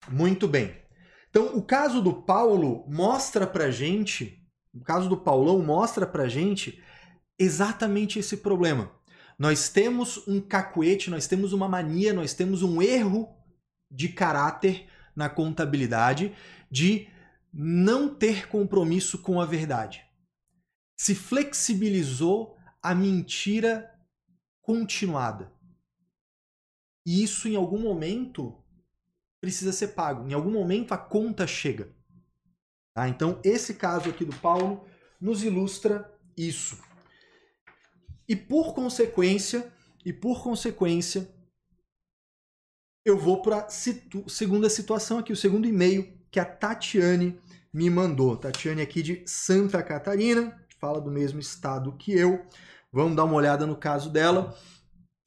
Muito 0.09 0.47
bem. 0.47 0.81
Então, 1.29 1.57
o 1.57 1.61
caso 1.61 2.01
do 2.01 2.21
Paulo 2.23 2.85
mostra 2.87 3.45
pra 3.45 3.69
gente, 3.69 4.41
o 4.73 4.79
caso 4.79 5.09
do 5.09 5.17
Paulão 5.17 5.61
mostra 5.61 6.07
pra 6.07 6.29
gente 6.29 6.81
exatamente 7.37 8.17
esse 8.17 8.37
problema. 8.37 8.91
Nós 9.37 9.67
temos 9.67 10.25
um 10.25 10.39
cacuete, 10.39 11.09
nós 11.09 11.27
temos 11.27 11.51
uma 11.51 11.67
mania, 11.67 12.13
nós 12.13 12.33
temos 12.33 12.63
um 12.63 12.81
erro 12.81 13.35
de 13.91 14.07
caráter 14.07 14.87
na 15.17 15.27
contabilidade 15.27 16.33
de 16.69 17.09
não 17.51 18.13
ter 18.13 18.47
compromisso 18.47 19.17
com 19.17 19.41
a 19.41 19.45
verdade. 19.45 20.05
Se 20.95 21.15
flexibilizou 21.15 22.55
a 22.81 22.93
mentira 22.93 23.91
continuada. 24.61 25.51
E 27.03 27.23
isso, 27.23 27.47
em 27.47 27.55
algum 27.55 27.79
momento, 27.79 28.63
precisa 29.41 29.73
ser 29.73 29.89
pago. 29.89 30.29
Em 30.29 30.33
algum 30.33 30.51
momento, 30.51 30.93
a 30.93 30.97
conta 30.97 31.47
chega. 31.47 31.91
Tá? 32.93 33.09
Então, 33.09 33.41
esse 33.43 33.73
caso 33.73 34.09
aqui 34.09 34.23
do 34.23 34.35
Paulo 34.35 34.85
nos 35.19 35.43
ilustra 35.43 36.13
isso. 36.37 36.79
E 38.27 38.35
por 38.35 38.75
consequência, 38.75 39.71
e 40.05 40.13
por 40.13 40.43
consequência, 40.43 41.27
eu 43.07 43.17
vou 43.17 43.41
para 43.41 43.59
a 43.59 43.69
situ 43.69 44.25
segunda 44.27 44.69
situação 44.69 45.17
aqui, 45.17 45.31
o 45.31 45.35
segundo 45.35 45.65
e-mail 45.65 46.13
que 46.29 46.41
a 46.41 46.45
Tatiane 46.45 47.39
me 47.73 47.89
mandou. 47.89 48.35
Tatiane 48.35 48.81
aqui 48.81 49.01
de 49.01 49.23
Santa 49.25 49.81
Catarina, 49.81 50.59
fala 50.77 50.99
do 50.99 51.09
mesmo 51.09 51.39
estado 51.39 51.93
que 51.93 52.11
eu. 52.11 52.45
Vamos 52.91 53.15
dar 53.15 53.23
uma 53.23 53.35
olhada 53.35 53.65
no 53.65 53.77
caso 53.77 54.09
dela. 54.09 54.53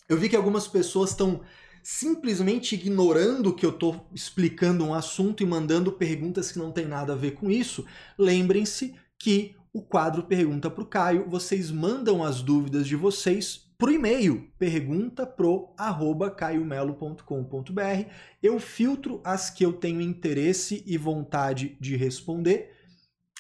Eu 0.07 0.19
vi 0.19 0.29
que 0.29 0.37
algumas 0.37 0.69
pessoas 0.69 1.11
estão 1.11 1.41
simplesmente 1.83 2.75
ignorando 2.75 3.55
que 3.55 3.65
eu 3.65 3.71
estou 3.71 4.07
explicando 4.15 4.85
um 4.85 4.93
assunto 4.93 5.43
e 5.43 5.47
mandando 5.47 5.91
perguntas 5.91 6.53
que 6.53 6.59
não 6.59 6.71
tem 6.71 6.85
nada 6.85 7.15
a 7.15 7.17
ver 7.17 7.31
com 7.31 7.51
isso. 7.51 7.87
Lembrem-se 8.19 8.95
que 9.19 9.57
o 9.73 9.81
quadro 9.81 10.25
Pergunta 10.25 10.69
para 10.71 10.83
o 10.83 10.87
Caio, 10.87 11.31
vocês 11.31 11.71
mandam 11.71 12.23
as 12.23 12.43
dúvidas 12.43 12.87
de 12.87 12.97
vocês 12.97 13.70
pro 13.81 13.91
e-mail 13.91 14.47
pergunta 14.59 15.27
pro 15.27 15.73
arroba 15.75 16.31
caiomelo.com.br. 16.31 18.11
Eu 18.43 18.61
filtro 18.61 19.23
as 19.25 19.49
que 19.49 19.65
eu 19.65 19.73
tenho 19.73 20.03
interesse 20.03 20.85
e 20.87 20.99
vontade 20.99 21.79
de 21.81 21.97
responder 21.97 22.77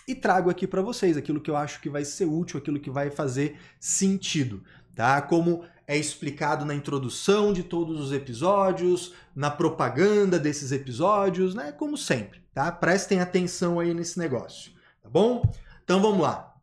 e 0.08 0.14
trago 0.14 0.48
aqui 0.48 0.66
para 0.66 0.80
vocês 0.80 1.18
aquilo 1.18 1.42
que 1.42 1.50
eu 1.50 1.56
acho 1.56 1.78
que 1.82 1.90
vai 1.90 2.06
ser 2.06 2.24
útil, 2.24 2.58
aquilo 2.58 2.80
que 2.80 2.90
vai 2.90 3.10
fazer 3.10 3.58
sentido, 3.78 4.64
tá? 4.96 5.20
Como 5.20 5.62
é 5.86 5.94
explicado 5.94 6.64
na 6.64 6.74
introdução 6.74 7.52
de 7.52 7.62
todos 7.62 8.00
os 8.00 8.10
episódios, 8.10 9.12
na 9.36 9.50
propaganda 9.50 10.38
desses 10.38 10.72
episódios, 10.72 11.54
né? 11.54 11.70
Como 11.70 11.98
sempre, 11.98 12.40
tá? 12.54 12.72
Prestem 12.72 13.20
atenção 13.20 13.78
aí 13.78 13.92
nesse 13.92 14.18
negócio, 14.18 14.72
tá 15.02 15.08
bom? 15.10 15.42
Então 15.84 16.00
vamos 16.00 16.22
lá. 16.22 16.56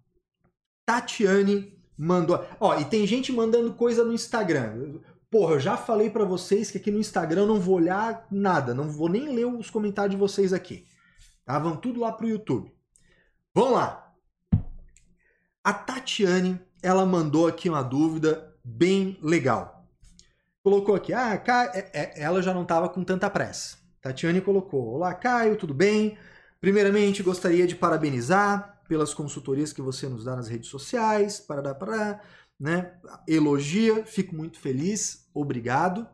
Tatiane 0.84 1.76
mandou. 1.97 2.45
Ó, 2.59 2.77
e 2.79 2.85
tem 2.85 3.07
gente 3.07 3.31
mandando 3.31 3.73
coisa 3.73 4.03
no 4.03 4.13
Instagram. 4.13 4.99
Porra, 5.29 5.55
eu 5.55 5.59
já 5.59 5.75
falei 5.75 6.09
para 6.09 6.23
vocês 6.23 6.71
que 6.71 6.77
aqui 6.77 6.91
no 6.91 6.99
Instagram 6.99 7.41
eu 7.41 7.47
não 7.47 7.59
vou 7.59 7.75
olhar 7.75 8.25
nada, 8.31 8.73
não 8.73 8.89
vou 8.89 9.09
nem 9.09 9.33
ler 9.33 9.45
os 9.45 9.69
comentários 9.69 10.11
de 10.11 10.19
vocês 10.19 10.53
aqui. 10.53 10.85
Tá? 11.45 11.59
Vão 11.59 11.75
tudo 11.75 11.99
lá 11.99 12.11
pro 12.11 12.27
YouTube. 12.27 12.71
Vamos 13.53 13.73
lá. 13.73 14.13
A 15.63 15.73
Tatiane, 15.73 16.59
ela 16.81 17.05
mandou 17.05 17.47
aqui 17.47 17.67
uma 17.67 17.83
dúvida 17.83 18.55
bem 18.63 19.17
legal. 19.21 19.85
Colocou 20.63 20.95
aqui, 20.95 21.13
ah, 21.13 21.41
é, 21.73 21.89
é, 21.93 22.21
ela 22.21 22.41
já 22.41 22.53
não 22.53 22.63
estava 22.63 22.87
com 22.87 23.03
tanta 23.03 23.29
pressa. 23.29 23.77
Tatiane 24.01 24.39
colocou, 24.39 24.95
olá 24.95 25.13
Caio, 25.13 25.57
tudo 25.57 25.73
bem? 25.73 26.17
Primeiramente, 26.62 27.23
gostaria 27.23 27.67
de 27.67 27.75
parabenizar 27.75 28.76
pelas 28.88 29.13
consultorias 29.13 29.73
que 29.73 29.82
você 29.82 30.08
nos 30.08 30.23
dá 30.23 30.36
nas 30.36 30.47
redes 30.47 30.69
sociais, 30.69 31.39
para 31.39 31.76
para 31.76 32.21
né? 32.60 33.00
Elogia, 33.28 34.06
fico 34.06 34.36
muito 34.36 34.60
feliz, 34.60 35.30
obrigado. 35.34 36.08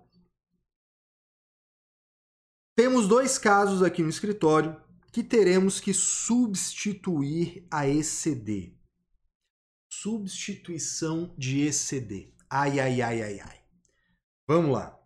Temos 2.75 3.07
dois 3.07 3.37
casos 3.37 3.83
aqui 3.83 4.01
no 4.01 4.09
escritório 4.09 4.81
que 5.11 5.23
teremos 5.23 5.79
que 5.79 5.93
substituir 5.93 7.67
a 7.71 7.87
ECD. 7.87 8.75
Substituição 9.91 11.35
de 11.37 11.61
ECD. 11.67 12.33
Ai, 12.49 12.79
ai, 12.79 13.01
ai, 13.01 13.21
ai, 13.21 13.39
ai. 13.39 13.63
Vamos 14.47 14.71
lá. 14.71 14.99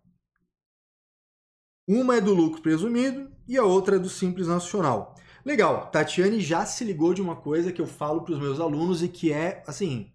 Uma 1.86 2.16
é 2.16 2.20
do 2.20 2.34
lucro 2.34 2.62
presumido 2.62 3.30
e 3.46 3.56
a 3.56 3.64
outra 3.64 3.96
é 3.96 3.98
do 3.98 4.08
Simples 4.08 4.48
Nacional. 4.48 5.14
Legal, 5.48 5.86
Tatiane 5.90 6.42
já 6.42 6.66
se 6.66 6.84
ligou 6.84 7.14
de 7.14 7.22
uma 7.22 7.34
coisa 7.34 7.72
que 7.72 7.80
eu 7.80 7.86
falo 7.86 8.20
para 8.20 8.34
os 8.34 8.38
meus 8.38 8.60
alunos 8.60 9.02
e 9.02 9.08
que 9.08 9.32
é, 9.32 9.62
assim, 9.66 10.12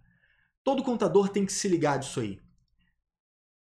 todo 0.64 0.84
contador 0.84 1.28
tem 1.28 1.44
que 1.44 1.52
se 1.52 1.68
ligar 1.68 1.98
disso 1.98 2.20
aí. 2.20 2.40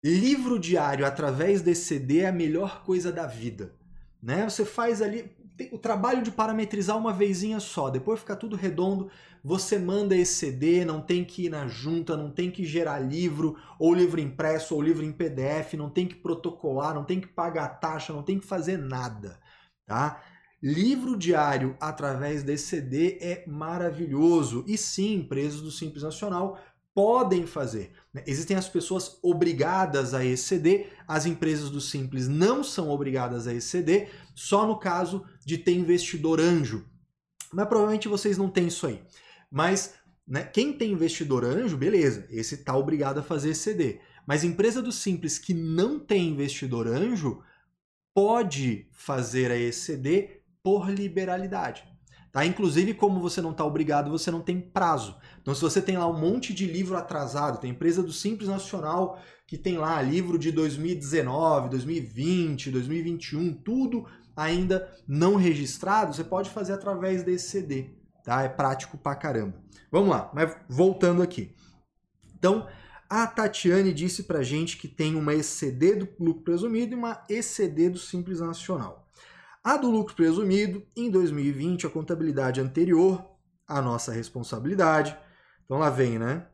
Livro 0.03 0.59
diário 0.59 1.03
através 1.07 1.63
desse 1.63 1.85
CD 1.85 2.19
é 2.19 2.27
a 2.27 2.31
melhor 2.31 2.83
coisa 2.83 3.11
da 3.11 3.25
vida. 3.25 3.73
Né? 4.21 4.47
Você 4.47 4.63
faz 4.63 5.01
ali 5.01 5.35
o 5.71 5.79
trabalho 5.79 6.21
de 6.21 6.29
parametrizar 6.29 6.95
uma 6.99 7.11
vezinha 7.11 7.59
só, 7.59 7.89
depois 7.89 8.19
fica 8.19 8.35
tudo 8.35 8.55
redondo, 8.55 9.09
você 9.43 9.79
manda 9.79 10.15
esse 10.15 10.35
CD, 10.35 10.85
não 10.85 11.01
tem 11.01 11.25
que 11.25 11.47
ir 11.47 11.49
na 11.49 11.65
junta, 11.65 12.15
não 12.15 12.29
tem 12.29 12.51
que 12.51 12.63
gerar 12.63 12.99
livro, 12.99 13.57
ou 13.79 13.91
livro 13.91 14.21
impresso, 14.21 14.75
ou 14.75 14.83
livro 14.83 15.03
em 15.03 15.11
PDF, 15.11 15.73
não 15.73 15.89
tem 15.89 16.05
que 16.05 16.13
protocolar, 16.13 16.93
não 16.93 17.03
tem 17.03 17.19
que 17.19 17.27
pagar 17.27 17.79
taxa, 17.79 18.13
não 18.13 18.21
tem 18.21 18.37
que 18.37 18.45
fazer 18.45 18.77
nada, 18.77 19.39
tá? 19.87 20.21
Livro 20.67 21.15
diário 21.15 21.77
através 21.79 22.41
desse 22.41 22.65
CD 22.65 23.19
é 23.21 23.43
maravilhoso. 23.45 24.65
E 24.67 24.75
sim, 24.75 25.13
empresas 25.13 25.61
do 25.61 25.69
Simples 25.69 26.01
Nacional 26.01 26.59
podem 26.91 27.45
fazer. 27.45 27.91
Né? 28.11 28.23
Existem 28.25 28.57
as 28.57 28.67
pessoas 28.67 29.19
obrigadas 29.21 30.15
a 30.15 30.25
exceder, 30.25 30.91
as 31.07 31.27
empresas 31.27 31.69
do 31.69 31.79
Simples 31.79 32.27
não 32.27 32.63
são 32.63 32.89
obrigadas 32.89 33.45
a 33.45 33.53
exceder, 33.53 34.09
só 34.33 34.65
no 34.65 34.79
caso 34.79 35.23
de 35.45 35.59
ter 35.59 35.73
investidor 35.73 36.39
anjo. 36.39 36.83
Mas 37.53 37.67
provavelmente 37.67 38.07
vocês 38.07 38.35
não 38.35 38.49
têm 38.49 38.65
isso 38.65 38.87
aí. 38.87 39.03
Mas 39.51 39.93
né, 40.27 40.45
quem 40.45 40.73
tem 40.73 40.93
investidor 40.93 41.45
anjo, 41.45 41.77
beleza, 41.77 42.25
esse 42.31 42.55
está 42.55 42.75
obrigado 42.75 43.19
a 43.19 43.23
fazer 43.23 43.51
exceder. 43.51 44.01
Mas 44.25 44.43
empresa 44.43 44.81
do 44.81 44.91
Simples 44.91 45.37
que 45.37 45.53
não 45.53 45.99
tem 45.99 46.29
investidor 46.29 46.87
anjo 46.87 47.43
pode 48.15 48.87
fazer 48.93 49.51
a 49.51 49.57
exceder 49.57 50.34
por 50.65 50.89
liberalidade. 50.89 51.83
Tá? 52.31 52.43
Inclusive, 52.43 52.95
como 52.95 53.19
você 53.19 53.39
não 53.39 53.51
está 53.51 53.63
obrigado, 53.63 54.09
você 54.09 54.31
não 54.31 54.41
tem 54.41 54.59
prazo. 54.59 55.15
Então, 55.39 55.53
se 55.53 55.61
você 55.61 55.79
tem 55.79 55.95
lá 55.95 56.07
um 56.07 56.19
monte 56.19 56.55
de 56.55 56.65
livro 56.65 56.97
atrasado, 56.97 57.59
tem 57.59 57.69
empresa 57.69 58.01
do 58.01 58.11
Simples 58.11 58.49
Nacional 58.49 59.21
que 59.47 59.59
tem 59.59 59.77
lá 59.77 60.01
livro 60.01 60.39
de 60.39 60.51
2019, 60.51 61.69
2020, 61.69 62.71
2021, 62.71 63.53
tudo 63.53 64.07
ainda 64.35 64.91
não 65.07 65.35
registrado, 65.35 66.15
você 66.15 66.23
pode 66.23 66.49
fazer 66.49 66.73
através 66.73 67.21
desse 67.21 67.51
CD. 67.51 67.91
Tá? 68.23 68.41
É 68.41 68.49
prático 68.49 68.97
pra 68.97 69.13
caramba. 69.13 69.53
Vamos 69.91 70.09
lá, 70.09 70.31
mas 70.33 70.57
voltando 70.67 71.21
aqui. 71.21 71.53
Então, 72.35 72.67
a 73.07 73.27
Tatiane 73.27 73.93
disse 73.93 74.23
pra 74.23 74.41
gente 74.41 74.77
que 74.77 74.87
tem 74.87 75.15
uma 75.15 75.35
ECD 75.35 75.95
do 75.95 76.09
lucro 76.19 76.43
presumido 76.43 76.93
e 76.93 76.97
uma 76.97 77.23
ECD 77.29 77.91
do 77.91 77.99
Simples 77.99 78.39
Nacional. 78.39 79.04
A 79.65 79.77
do 79.77 79.89
lucro 79.89 80.13
presumido, 80.13 80.85
em 80.95 81.09
2020, 81.09 81.87
a 81.87 81.89
contabilidade 81.89 82.61
anterior 82.61 83.25
à 83.67 83.81
nossa 83.81 84.13
responsabilidade. 84.13 85.17
Então 85.65 85.79
lá 85.79 85.89
vem, 85.89 86.19
né? 86.19 86.45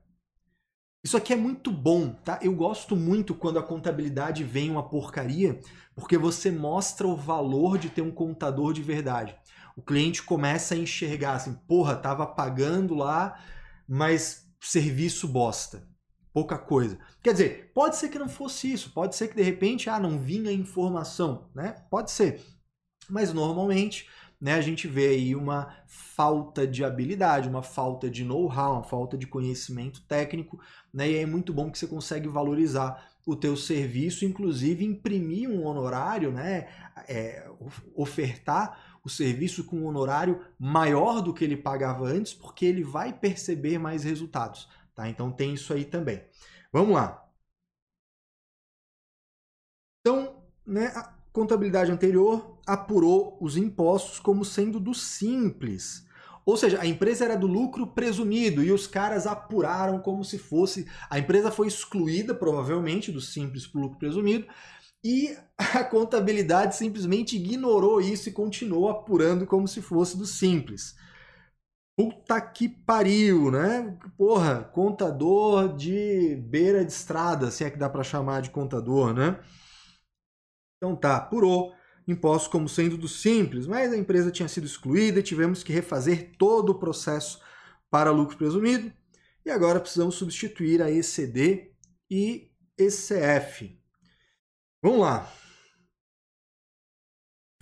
Isso 1.03 1.17
aqui 1.17 1.33
é 1.33 1.35
muito 1.35 1.69
bom, 1.73 2.13
tá? 2.13 2.39
Eu 2.41 2.55
gosto 2.55 2.95
muito 2.95 3.35
quando 3.35 3.59
a 3.59 3.63
contabilidade 3.63 4.45
vem 4.45 4.71
uma 4.71 4.87
porcaria, 4.87 5.59
porque 5.93 6.17
você 6.17 6.49
mostra 6.49 7.05
o 7.05 7.17
valor 7.17 7.77
de 7.77 7.89
ter 7.89 8.01
um 8.01 8.11
contador 8.11 8.71
de 8.71 8.81
verdade. 8.81 9.35
O 9.75 9.81
cliente 9.81 10.23
começa 10.23 10.73
a 10.73 10.77
enxergar 10.77 11.33
assim, 11.33 11.53
porra, 11.67 11.97
tava 11.97 12.25
pagando 12.25 12.95
lá, 12.95 13.37
mas 13.85 14.49
serviço 14.57 15.27
bosta. 15.27 15.85
Pouca 16.31 16.57
coisa. 16.57 16.97
Quer 17.21 17.33
dizer, 17.33 17.73
pode 17.73 17.97
ser 17.97 18.07
que 18.07 18.17
não 18.17 18.29
fosse 18.29 18.71
isso, 18.71 18.93
pode 18.93 19.17
ser 19.17 19.27
que 19.27 19.35
de 19.35 19.43
repente, 19.43 19.89
ah, 19.89 19.99
não 19.99 20.17
vinha 20.17 20.49
informação, 20.49 21.51
né? 21.53 21.75
Pode 21.89 22.09
ser 22.09 22.41
mas 23.11 23.33
normalmente 23.33 24.07
né, 24.39 24.53
a 24.53 24.61
gente 24.61 24.87
vê 24.87 25.09
aí 25.09 25.35
uma 25.35 25.75
falta 25.85 26.65
de 26.65 26.83
habilidade, 26.83 27.47
uma 27.47 27.61
falta 27.61 28.09
de 28.09 28.23
know-how, 28.23 28.73
uma 28.73 28.83
falta 28.83 29.15
de 29.15 29.27
conhecimento 29.27 30.01
técnico, 30.07 30.59
né, 30.91 31.11
e 31.11 31.17
é 31.17 31.25
muito 31.27 31.53
bom 31.53 31.69
que 31.69 31.77
você 31.77 31.85
consegue 31.85 32.27
valorizar 32.27 33.11
o 33.23 33.35
teu 33.35 33.55
serviço, 33.55 34.25
inclusive 34.25 34.83
imprimir 34.83 35.47
um 35.47 35.63
honorário, 35.63 36.31
né, 36.31 36.67
é, 37.07 37.47
ofertar 37.93 38.99
o 39.03 39.09
serviço 39.09 39.63
com 39.63 39.77
um 39.77 39.85
honorário 39.85 40.43
maior 40.57 41.21
do 41.21 41.33
que 41.33 41.43
ele 41.43 41.57
pagava 41.57 42.05
antes, 42.05 42.33
porque 42.33 42.65
ele 42.65 42.83
vai 42.83 43.13
perceber 43.13 43.77
mais 43.77 44.03
resultados, 44.03 44.67
tá? 44.95 45.07
Então 45.09 45.31
tem 45.31 45.53
isso 45.53 45.73
aí 45.73 45.85
também. 45.85 46.23
Vamos 46.71 46.95
lá. 46.95 47.27
Então, 50.01 50.43
né, 50.65 50.87
a 50.95 51.13
contabilidade 51.31 51.91
anterior 51.91 52.59
apurou 52.65 53.37
os 53.39 53.57
impostos 53.57 54.19
como 54.19 54.45
sendo 54.45 54.79
do 54.79 54.93
simples. 54.93 56.05
Ou 56.45 56.57
seja, 56.57 56.81
a 56.81 56.85
empresa 56.85 57.25
era 57.25 57.37
do 57.37 57.47
lucro 57.47 57.87
presumido 57.87 58.63
e 58.63 58.71
os 58.71 58.87
caras 58.87 59.27
apuraram 59.27 59.99
como 59.99 60.23
se 60.23 60.37
fosse. 60.39 60.87
A 61.09 61.19
empresa 61.19 61.51
foi 61.51 61.67
excluída, 61.67 62.33
provavelmente, 62.33 63.11
do 63.11 63.21
simples 63.21 63.67
para 63.67 63.79
o 63.79 63.83
lucro 63.83 63.99
presumido, 63.99 64.47
e 65.03 65.35
a 65.57 65.83
contabilidade 65.83 66.75
simplesmente 66.75 67.35
ignorou 67.35 68.01
isso 68.01 68.29
e 68.29 68.33
continuou 68.33 68.89
apurando 68.89 69.45
como 69.45 69.67
se 69.67 69.81
fosse 69.81 70.17
do 70.17 70.25
simples. 70.25 70.95
Puta 71.95 72.41
que 72.41 72.67
pariu, 72.67 73.51
né? 73.51 73.97
Porra, 74.17 74.63
contador 74.63 75.75
de 75.75 76.35
beira 76.49 76.83
de 76.83 76.91
estrada, 76.91 77.51
se 77.51 77.63
é 77.63 77.69
que 77.69 77.77
dá 77.77 77.89
para 77.89 78.03
chamar 78.03 78.41
de 78.41 78.49
contador, 78.49 79.13
né? 79.13 79.39
Então 80.77 80.95
tá, 80.95 81.17
apurou 81.17 81.73
impostos 82.11 82.51
como 82.51 82.69
sendo 82.69 82.97
do 82.97 83.07
simples, 83.07 83.65
mas 83.65 83.91
a 83.91 83.97
empresa 83.97 84.31
tinha 84.31 84.47
sido 84.47 84.65
excluída 84.65 85.19
e 85.19 85.23
tivemos 85.23 85.63
que 85.63 85.73
refazer 85.73 86.31
todo 86.37 86.71
o 86.71 86.79
processo 86.79 87.41
para 87.89 88.11
lucro 88.11 88.37
presumido. 88.37 88.91
E 89.45 89.49
agora 89.49 89.79
precisamos 89.79 90.15
substituir 90.15 90.81
a 90.81 90.91
ECD 90.91 91.73
e 92.09 92.51
ECF. 92.77 93.79
Vamos 94.83 95.01
lá. 95.01 95.31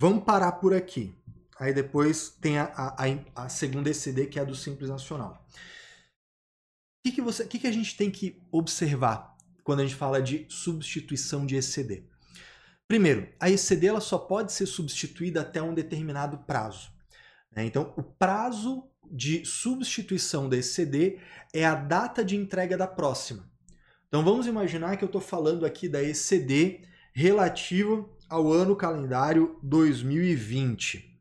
Vamos 0.00 0.24
parar 0.24 0.52
por 0.52 0.74
aqui. 0.74 1.14
Aí 1.58 1.74
depois 1.74 2.30
tem 2.30 2.58
a, 2.58 2.72
a, 2.74 3.44
a 3.44 3.48
segunda 3.48 3.90
ECD, 3.90 4.26
que 4.26 4.38
é 4.38 4.42
a 4.42 4.46
do 4.46 4.54
Simples 4.54 4.88
Nacional. 4.88 5.46
O 6.98 7.02
que, 7.04 7.12
que, 7.12 7.22
você, 7.22 7.46
que, 7.46 7.58
que 7.58 7.66
a 7.66 7.72
gente 7.72 7.96
tem 7.96 8.10
que 8.10 8.42
observar 8.50 9.36
quando 9.62 9.80
a 9.80 9.82
gente 9.84 9.94
fala 9.94 10.22
de 10.22 10.46
substituição 10.48 11.46
de 11.46 11.56
ECD? 11.56 12.09
Primeiro, 12.90 13.28
a 13.38 13.48
ECD 13.48 13.86
ela 13.86 14.00
só 14.00 14.18
pode 14.18 14.52
ser 14.52 14.66
substituída 14.66 15.42
até 15.42 15.62
um 15.62 15.72
determinado 15.72 16.38
prazo. 16.38 16.90
Né? 17.54 17.64
Então, 17.64 17.94
o 17.96 18.02
prazo 18.02 18.82
de 19.08 19.44
substituição 19.44 20.48
da 20.48 20.56
ECD 20.56 21.20
é 21.54 21.64
a 21.64 21.76
data 21.76 22.24
de 22.24 22.34
entrega 22.34 22.76
da 22.76 22.88
próxima. 22.88 23.48
Então, 24.08 24.24
vamos 24.24 24.48
imaginar 24.48 24.96
que 24.96 25.04
eu 25.04 25.06
estou 25.06 25.20
falando 25.20 25.64
aqui 25.64 25.88
da 25.88 26.02
ECD 26.02 26.80
relativa 27.14 28.04
ao 28.28 28.52
ano 28.52 28.74
calendário 28.74 29.56
2020 29.62 31.16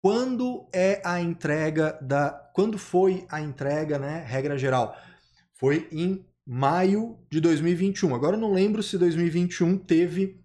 quando 0.00 0.68
é 0.72 1.02
a 1.04 1.20
entrega 1.20 1.98
da. 2.00 2.30
Quando 2.54 2.78
foi 2.78 3.26
a 3.28 3.40
entrega, 3.40 3.98
né? 3.98 4.24
Regra 4.24 4.56
geral. 4.56 4.96
Foi 5.54 5.88
em 5.90 6.24
maio 6.46 7.18
de 7.28 7.40
2021. 7.40 8.14
Agora 8.14 8.36
eu 8.36 8.40
não 8.40 8.52
lembro 8.52 8.84
se 8.84 8.96
2021 8.98 9.78
teve 9.78 10.43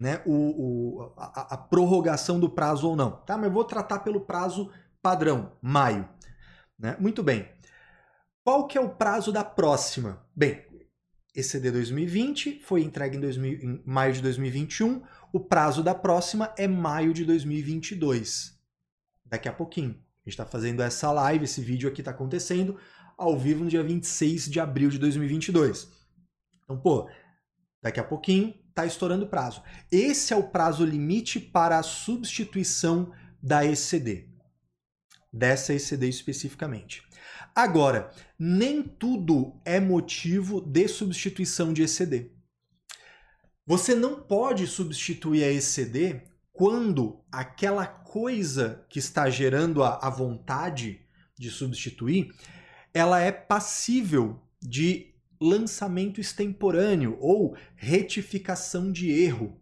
né, 0.00 0.22
o, 0.24 0.32
o 0.32 1.12
a, 1.18 1.54
a, 1.54 1.56
prorrogação 1.58 2.40
do 2.40 2.48
prazo 2.48 2.88
ou 2.88 2.96
não. 2.96 3.10
Tá? 3.10 3.36
Mas 3.36 3.46
eu 3.46 3.52
vou 3.52 3.64
tratar 3.64 3.98
pelo 3.98 4.22
prazo 4.22 4.72
padrão, 5.02 5.52
maio. 5.60 6.08
Né? 6.78 6.96
Muito 6.98 7.22
bem. 7.22 7.46
Qual 8.42 8.66
que 8.66 8.78
é 8.78 8.80
o 8.80 8.88
prazo 8.88 9.30
da 9.30 9.44
próxima? 9.44 10.26
Bem, 10.34 10.64
ECD 11.34 11.70
2020 11.70 12.60
foi 12.64 12.82
entregue 12.82 13.18
em, 13.18 13.20
2000, 13.20 13.52
em 13.60 13.82
maio 13.84 14.14
de 14.14 14.22
2021. 14.22 15.02
O 15.32 15.38
prazo 15.38 15.82
da 15.82 15.94
próxima 15.94 16.52
é 16.56 16.66
maio 16.66 17.12
de 17.12 17.24
2022 17.26 18.58
daqui 19.26 19.48
a 19.48 19.52
pouquinho. 19.52 19.90
A 19.90 20.28
gente 20.28 20.32
está 20.32 20.46
fazendo 20.46 20.82
essa 20.82 21.12
live, 21.12 21.44
esse 21.44 21.60
vídeo 21.60 21.88
aqui 21.88 22.00
está 22.00 22.10
acontecendo 22.10 22.78
ao 23.16 23.38
vivo 23.38 23.64
no 23.64 23.70
dia 23.70 23.82
26 23.82 24.50
de 24.50 24.58
abril 24.58 24.88
de 24.88 24.98
2022. 24.98 25.88
Então, 26.64 26.78
pô, 26.78 27.08
daqui 27.82 28.00
a 28.00 28.04
pouquinho 28.04 28.54
está 28.68 28.86
estourando 28.86 29.24
o 29.24 29.28
prazo. 29.28 29.62
Esse 29.90 30.32
é 30.32 30.36
o 30.36 30.48
prazo 30.48 30.84
limite 30.84 31.40
para 31.40 31.78
a 31.78 31.82
substituição 31.82 33.12
da 33.42 33.64
ECD. 33.64 34.28
Dessa 35.32 35.74
ECD 35.74 36.08
especificamente. 36.08 37.02
Agora, 37.54 38.10
nem 38.38 38.82
tudo 38.82 39.60
é 39.64 39.80
motivo 39.80 40.60
de 40.60 40.88
substituição 40.88 41.72
de 41.72 41.82
ECD. 41.82 42.32
Você 43.66 43.94
não 43.94 44.20
pode 44.20 44.66
substituir 44.66 45.44
a 45.44 45.52
ECD 45.52 46.22
quando 46.52 47.24
aquela 47.30 47.86
coisa 47.86 48.84
que 48.88 48.98
está 48.98 49.30
gerando 49.30 49.82
a, 49.82 49.98
a 50.02 50.10
vontade 50.10 51.00
de 51.38 51.50
substituir, 51.50 52.34
ela 52.92 53.20
é 53.20 53.32
passível 53.32 54.42
de 54.60 55.09
lançamento 55.40 56.20
extemporâneo 56.20 57.16
ou 57.20 57.56
retificação 57.76 58.92
de 58.92 59.10
erro. 59.10 59.58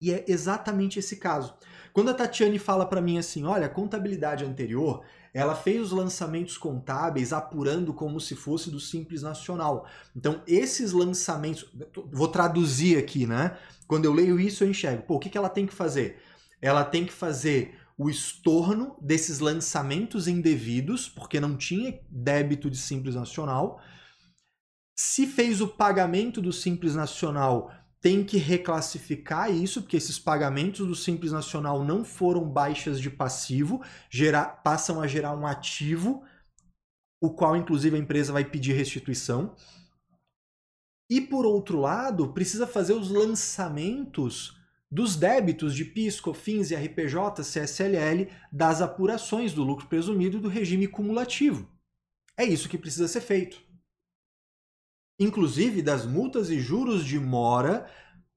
E 0.00 0.12
é 0.12 0.24
exatamente 0.26 0.98
esse 0.98 1.16
caso. 1.16 1.54
Quando 1.92 2.10
a 2.10 2.14
Tatiane 2.14 2.58
fala 2.58 2.84
para 2.84 3.00
mim 3.00 3.18
assim, 3.18 3.44
olha, 3.44 3.66
a 3.66 3.70
contabilidade 3.70 4.44
anterior, 4.44 5.04
ela 5.32 5.54
fez 5.54 5.80
os 5.80 5.92
lançamentos 5.92 6.58
contábeis 6.58 7.32
apurando 7.32 7.94
como 7.94 8.20
se 8.20 8.34
fosse 8.34 8.70
do 8.70 8.80
Simples 8.80 9.22
Nacional. 9.22 9.86
Então, 10.16 10.42
esses 10.46 10.92
lançamentos, 10.92 11.70
vou 12.10 12.28
traduzir 12.28 12.98
aqui, 12.98 13.26
né? 13.26 13.56
Quando 13.86 14.04
eu 14.06 14.12
leio 14.12 14.40
isso, 14.40 14.64
eu 14.64 14.70
enxergo. 14.70 15.04
Pô, 15.04 15.14
o 15.14 15.18
que, 15.18 15.30
que 15.30 15.38
ela 15.38 15.48
tem 15.48 15.66
que 15.66 15.74
fazer? 15.74 16.20
Ela 16.60 16.84
tem 16.84 17.06
que 17.06 17.12
fazer 17.12 17.78
o 17.96 18.10
estorno 18.10 18.96
desses 19.00 19.38
lançamentos 19.38 20.26
indevidos, 20.26 21.08
porque 21.08 21.38
não 21.38 21.56
tinha 21.56 22.00
débito 22.10 22.68
de 22.68 22.76
Simples 22.76 23.14
Nacional. 23.14 23.80
Se 24.94 25.26
fez 25.26 25.60
o 25.60 25.68
pagamento 25.68 26.40
do 26.40 26.52
Simples 26.52 26.94
Nacional, 26.94 27.72
tem 28.00 28.24
que 28.24 28.36
reclassificar 28.36 29.50
isso, 29.50 29.80
porque 29.82 29.96
esses 29.96 30.18
pagamentos 30.18 30.86
do 30.86 30.94
Simples 30.94 31.30
Nacional 31.30 31.84
não 31.84 32.04
foram 32.04 32.44
baixas 32.44 33.00
de 33.00 33.08
passivo, 33.08 33.80
passam 34.64 35.00
a 35.00 35.06
gerar 35.06 35.36
um 35.36 35.46
ativo, 35.46 36.24
o 37.20 37.30
qual 37.30 37.56
inclusive 37.56 37.96
a 37.96 38.00
empresa 38.00 38.32
vai 38.32 38.44
pedir 38.44 38.72
restituição. 38.72 39.54
E 41.08 41.20
por 41.20 41.46
outro 41.46 41.78
lado, 41.78 42.32
precisa 42.32 42.66
fazer 42.66 42.94
os 42.94 43.08
lançamentos 43.08 44.58
dos 44.90 45.14
débitos 45.14 45.74
de 45.74 45.84
PIS, 45.84 46.20
COFINS 46.20 46.70
e 46.70 46.74
RPJ, 46.74 47.42
CSLL 47.42 48.28
das 48.50 48.82
apurações 48.82 49.54
do 49.54 49.62
lucro 49.62 49.86
presumido 49.86 50.40
do 50.40 50.48
regime 50.48 50.88
cumulativo. 50.88 51.70
É 52.36 52.44
isso 52.44 52.68
que 52.68 52.76
precisa 52.76 53.06
ser 53.06 53.20
feito. 53.20 53.71
Inclusive 55.18 55.82
das 55.82 56.06
multas 56.06 56.50
e 56.50 56.58
juros 56.60 57.04
de 57.04 57.18
mora 57.18 57.86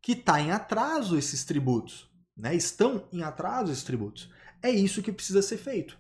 que 0.02 0.12
está 0.12 0.40
em 0.40 0.52
atraso 0.52 1.18
esses 1.18 1.44
tributos. 1.44 2.10
Né? 2.38 2.56
Estão 2.56 3.08
em 3.12 3.24
atraso 3.24 3.72
esses 3.72 3.84
tributos. 3.84 4.30
É 4.62 4.70
isso 4.70 5.02
que 5.02 5.12
precisa 5.12 5.42
ser 5.42 5.58
feito. 5.58 5.98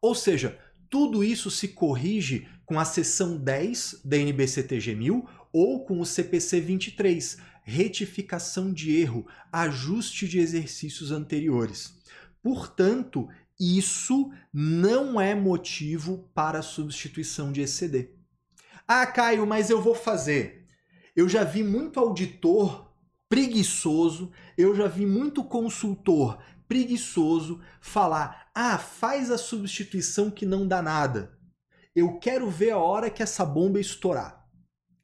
Ou 0.00 0.14
seja, 0.14 0.58
tudo 0.90 1.24
isso 1.24 1.50
se 1.50 1.68
corrige 1.68 2.48
com 2.64 2.78
a 2.78 2.84
seção 2.84 3.36
10 3.36 4.00
da 4.04 4.16
NBCTG 4.16 4.94
1000 4.94 5.28
ou 5.52 5.84
com 5.84 6.00
o 6.00 6.06
CPC 6.06 6.60
23, 6.60 7.38
retificação 7.62 8.72
de 8.72 8.94
erro, 8.96 9.26
ajuste 9.52 10.28
de 10.28 10.38
exercícios 10.38 11.10
anteriores. 11.10 11.94
Portanto, 12.42 13.28
isso 13.58 14.30
não 14.52 15.20
é 15.20 15.34
motivo 15.34 16.28
para 16.34 16.60
substituição 16.60 17.52
de 17.52 17.62
ECD. 17.62 18.10
Ah, 18.86 19.06
Caio, 19.06 19.46
mas 19.46 19.70
eu 19.70 19.80
vou 19.80 19.94
fazer. 19.94 20.66
Eu 21.16 21.28
já 21.28 21.44
vi 21.44 21.62
muito 21.62 21.98
auditor 21.98 22.92
preguiçoso, 23.28 24.30
eu 24.56 24.74
já 24.74 24.86
vi 24.86 25.06
muito 25.06 25.42
consultor 25.42 26.38
preguiçoso 26.68 27.60
falar: 27.80 28.50
ah, 28.54 28.78
faz 28.78 29.30
a 29.30 29.38
substituição 29.38 30.30
que 30.30 30.44
não 30.44 30.68
dá 30.68 30.82
nada. 30.82 31.38
Eu 31.94 32.18
quero 32.18 32.50
ver 32.50 32.70
a 32.70 32.78
hora 32.78 33.08
que 33.08 33.22
essa 33.22 33.44
bomba 33.44 33.80
estourar. 33.80 34.44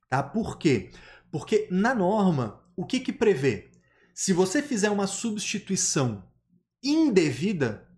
Tá? 0.08 0.22
Por 0.22 0.58
quê? 0.58 0.90
Porque 1.30 1.68
na 1.70 1.94
norma, 1.94 2.64
o 2.76 2.84
que, 2.84 3.00
que 3.00 3.12
prevê? 3.12 3.70
Se 4.12 4.32
você 4.32 4.60
fizer 4.60 4.90
uma 4.90 5.06
substituição 5.06 6.28
indevida, 6.82 7.88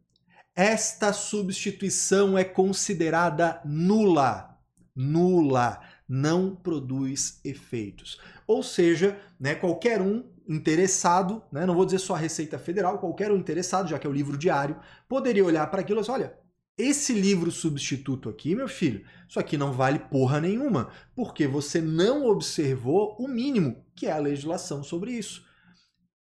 esta 0.55 1.13
substituição 1.13 2.37
é 2.37 2.45
considerada 2.45 3.61
nula. 3.65 4.52
Nula. 4.95 5.81
Não 6.09 6.55
produz 6.55 7.41
efeitos. 7.45 8.21
Ou 8.47 8.63
seja, 8.63 9.19
né, 9.41 9.55
qualquer 9.55 10.01
um 10.01 10.25
interessado, 10.49 11.43
né, 11.51 11.65
não 11.65 11.75
vou 11.75 11.85
dizer 11.85 11.99
só 11.99 12.15
a 12.15 12.19
Receita 12.19 12.59
Federal, 12.59 12.99
qualquer 12.99 13.31
um 13.31 13.37
interessado, 13.37 13.89
já 13.89 13.99
que 13.99 14.07
é 14.07 14.11
o 14.11 14.13
livro 14.13 14.37
diário, 14.37 14.77
poderia 15.09 15.45
olhar 15.45 15.67
para 15.71 15.81
aquilo 15.81 16.01
e 16.01 16.03
dizer, 16.03 16.13
olha, 16.13 16.39
esse 16.77 17.13
livro 17.13 17.51
substituto 17.51 18.29
aqui, 18.29 18.55
meu 18.55 18.69
filho, 18.69 19.05
isso 19.29 19.39
aqui 19.39 19.57
não 19.57 19.73
vale 19.73 19.99
porra 19.99 20.41
nenhuma, 20.41 20.91
porque 21.15 21.47
você 21.47 21.81
não 21.81 22.27
observou 22.27 23.17
o 23.19 23.29
mínimo, 23.29 23.85
que 23.95 24.07
é 24.07 24.13
a 24.13 24.19
legislação 24.19 24.83
sobre 24.83 25.13
isso. 25.13 25.45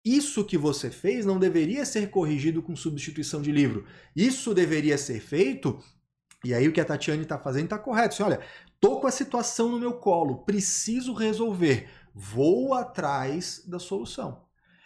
Isso 0.05 0.45
que 0.45 0.59
você 0.59 0.91
fez 0.91 1.25
não 1.27 1.39
deveria 1.39 1.85
ser 1.85 2.11
corrigido 2.11 2.63
com 2.63 2.75
substituição 2.75 3.41
de 3.41 3.53
livro. 3.53 3.85
Isso 4.17 4.55
deveria 4.55 4.97
ser 4.97 5.21
feito, 5.21 5.79
e 6.45 6.55
aí 6.55 6.67
o 6.67 6.73
que 6.73 6.81
a 6.81 6.85
Tatiane 6.85 7.23
está 7.23 7.39
fazendo 7.39 7.65
está 7.65 7.79
correto. 7.79 8.15
Assim, 8.15 8.23
olha, 8.23 8.41
tô 8.81 9.01
com 9.01 9.07
a 9.07 9.11
situação 9.11 9.69
no 9.69 9.79
meu 9.79 9.95
colo, 9.95 10.45
preciso 10.45 11.13
resolver. 11.13 11.89
Vou 12.15 12.75
atrás 12.75 13.63
da 13.67 13.79
solução. 13.79 14.45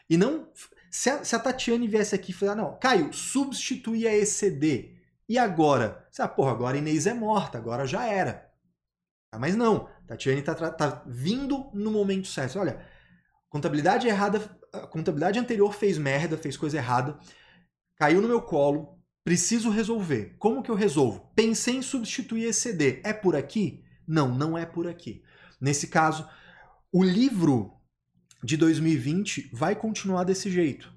E 0.08 0.16
não. 0.16 0.48
Se 0.90 1.10
a, 1.10 1.24
se 1.24 1.34
a 1.34 1.38
Tatiane 1.38 1.88
viesse 1.88 2.14
aqui 2.14 2.30
e 2.30 2.34
falar, 2.34 2.54
não, 2.54 2.78
Caio, 2.78 3.12
substituir 3.12 4.06
a 4.06 4.16
ECD. 4.16 4.96
E 5.28 5.38
agora? 5.38 6.06
Você, 6.10 6.22
ah, 6.22 6.28
porra, 6.28 6.52
agora 6.52 6.76
a 6.76 6.78
Inês 6.78 7.06
é 7.06 7.14
morta, 7.14 7.56
agora 7.56 7.86
já 7.86 8.06
era. 8.06 8.50
Ah, 9.32 9.38
mas 9.38 9.56
não, 9.56 9.88
Tatiane 10.06 10.40
está 10.40 10.54
tá 10.54 11.02
vindo 11.06 11.70
no 11.72 11.90
momento 11.90 12.28
certo. 12.28 12.58
Olha, 12.58 12.84
contabilidade 13.48 14.06
errada, 14.06 14.58
a 14.72 14.86
contabilidade 14.86 15.38
anterior 15.38 15.72
fez 15.72 15.98
merda, 15.98 16.36
fez 16.36 16.56
coisa 16.56 16.76
errada, 16.76 17.18
caiu 17.96 18.20
no 18.20 18.28
meu 18.28 18.42
colo, 18.42 19.00
preciso 19.24 19.70
resolver. 19.70 20.36
Como 20.38 20.62
que 20.62 20.70
eu 20.70 20.74
resolvo? 20.74 21.32
Pensei 21.34 21.76
em 21.76 21.82
substituir 21.82 22.44
ECD. 22.44 23.00
É 23.02 23.12
por 23.12 23.34
aqui? 23.34 23.82
Não, 24.06 24.32
não 24.32 24.56
é 24.56 24.66
por 24.66 24.86
aqui. 24.86 25.22
Nesse 25.60 25.88
caso, 25.88 26.28
o 26.92 27.02
livro 27.02 27.72
de 28.42 28.58
2020 28.58 29.50
vai 29.52 29.74
continuar 29.74 30.24
desse 30.24 30.50
jeito. 30.50 30.92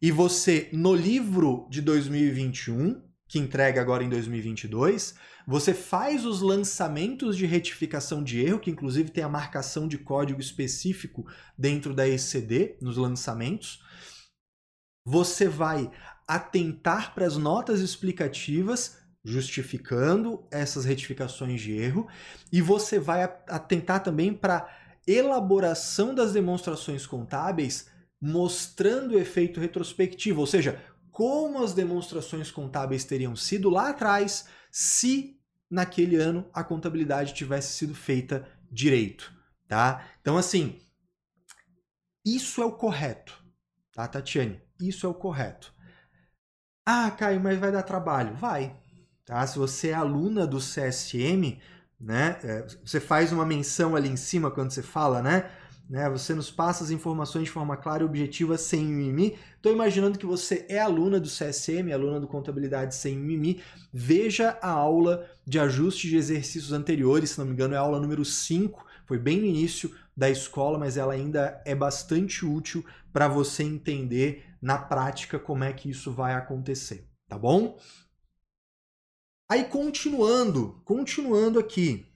E 0.00 0.10
você, 0.10 0.70
no 0.72 0.94
livro 0.94 1.68
de 1.70 1.82
2021, 1.82 3.02
que 3.28 3.38
entrega 3.38 3.80
agora 3.80 4.02
em 4.02 4.08
2022, 4.08 5.14
você 5.46 5.74
faz 5.74 6.24
os 6.24 6.40
lançamentos 6.40 7.36
de 7.36 7.44
retificação 7.44 8.24
de 8.24 8.40
erro, 8.40 8.60
que 8.60 8.70
inclusive 8.70 9.10
tem 9.10 9.22
a 9.22 9.28
marcação 9.28 9.86
de 9.86 9.98
código 9.98 10.40
específico 10.40 11.26
dentro 11.56 11.92
da 11.92 12.08
ECD, 12.08 12.78
nos 12.80 12.96
lançamentos. 12.96 13.82
Você 15.04 15.46
vai 15.46 15.90
atentar 16.28 17.14
para 17.14 17.26
as 17.26 17.38
notas 17.38 17.80
explicativas 17.80 18.98
justificando 19.24 20.46
essas 20.50 20.84
retificações 20.84 21.60
de 21.60 21.72
erro 21.72 22.06
e 22.52 22.60
você 22.60 22.98
vai 22.98 23.24
atentar 23.24 24.02
também 24.02 24.32
para 24.32 24.68
elaboração 25.06 26.14
das 26.14 26.32
demonstrações 26.32 27.06
contábeis 27.06 27.90
mostrando 28.20 29.14
o 29.14 29.18
efeito 29.18 29.60
retrospectivo, 29.60 30.40
ou 30.40 30.46
seja, 30.46 30.82
como 31.10 31.62
as 31.62 31.72
demonstrações 31.72 32.50
contábeis 32.50 33.04
teriam 33.04 33.34
sido 33.34 33.70
lá 33.70 33.90
atrás 33.90 34.46
se 34.70 35.40
naquele 35.70 36.16
ano 36.16 36.48
a 36.52 36.62
contabilidade 36.62 37.34
tivesse 37.34 37.72
sido 37.74 37.94
feita 37.94 38.46
direito, 38.70 39.32
tá? 39.66 40.06
Então 40.20 40.36
assim, 40.36 40.80
isso 42.24 42.60
é 42.60 42.66
o 42.66 42.72
correto, 42.72 43.42
tá, 43.92 44.06
Tatiane? 44.06 44.60
Isso 44.80 45.06
é 45.06 45.08
o 45.08 45.14
correto. 45.14 45.72
Ah, 46.90 47.10
Caio, 47.10 47.38
mas 47.38 47.58
vai 47.58 47.70
dar 47.70 47.82
trabalho. 47.82 48.34
Vai. 48.34 48.74
Tá? 49.26 49.46
Se 49.46 49.58
você 49.58 49.88
é 49.88 49.92
aluna 49.92 50.46
do 50.46 50.56
CSM, 50.56 51.58
né, 52.00 52.38
é, 52.42 52.66
você 52.82 52.98
faz 52.98 53.30
uma 53.30 53.44
menção 53.44 53.94
ali 53.94 54.08
em 54.08 54.16
cima 54.16 54.50
quando 54.50 54.70
você 54.70 54.82
fala, 54.82 55.20
né? 55.20 55.50
né? 55.86 56.08
Você 56.08 56.34
nos 56.34 56.50
passa 56.50 56.82
as 56.82 56.90
informações 56.90 57.44
de 57.44 57.50
forma 57.50 57.76
clara 57.76 58.02
e 58.02 58.06
objetiva, 58.06 58.56
sem 58.56 58.86
mimimi. 58.86 59.36
Estou 59.54 59.70
imaginando 59.70 60.18
que 60.18 60.24
você 60.24 60.64
é 60.66 60.78
aluna 60.78 61.20
do 61.20 61.28
CSM, 61.28 61.92
aluna 61.92 62.18
do 62.18 62.26
Contabilidade 62.26 62.94
Sem 62.94 63.18
Mimimi. 63.18 63.60
Veja 63.92 64.56
a 64.62 64.70
aula 64.70 65.26
de 65.46 65.58
ajuste 65.58 66.08
de 66.08 66.16
exercícios 66.16 66.72
anteriores, 66.72 67.32
se 67.32 67.38
não 67.38 67.44
me 67.44 67.52
engano, 67.52 67.74
é 67.74 67.76
a 67.76 67.80
aula 67.80 68.00
número 68.00 68.24
5. 68.24 68.86
Foi 69.04 69.18
bem 69.18 69.40
no 69.40 69.44
início 69.44 69.94
da 70.16 70.30
escola, 70.30 70.78
mas 70.78 70.96
ela 70.96 71.12
ainda 71.12 71.60
é 71.66 71.74
bastante 71.74 72.46
útil 72.46 72.82
para 73.12 73.28
você 73.28 73.62
entender 73.62 74.47
na 74.60 74.78
prática 74.78 75.38
como 75.38 75.64
é 75.64 75.72
que 75.72 75.90
isso 75.90 76.12
vai 76.12 76.34
acontecer, 76.34 77.08
tá 77.28 77.38
bom? 77.38 77.78
Aí 79.48 79.64
continuando, 79.64 80.82
continuando 80.84 81.58
aqui, 81.58 82.06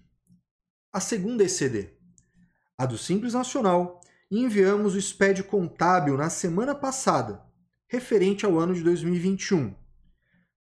a 0.92 1.00
segunda 1.00 1.44
ECD, 1.44 1.96
a 2.76 2.84
do 2.84 2.98
Simples 2.98 3.32
Nacional, 3.32 4.00
enviamos 4.30 4.94
o 4.94 5.00
SPED 5.00 5.44
contábil 5.44 6.16
na 6.16 6.28
semana 6.28 6.74
passada, 6.74 7.42
referente 7.88 8.44
ao 8.44 8.58
ano 8.58 8.74
de 8.74 8.82
2021, 8.82 9.74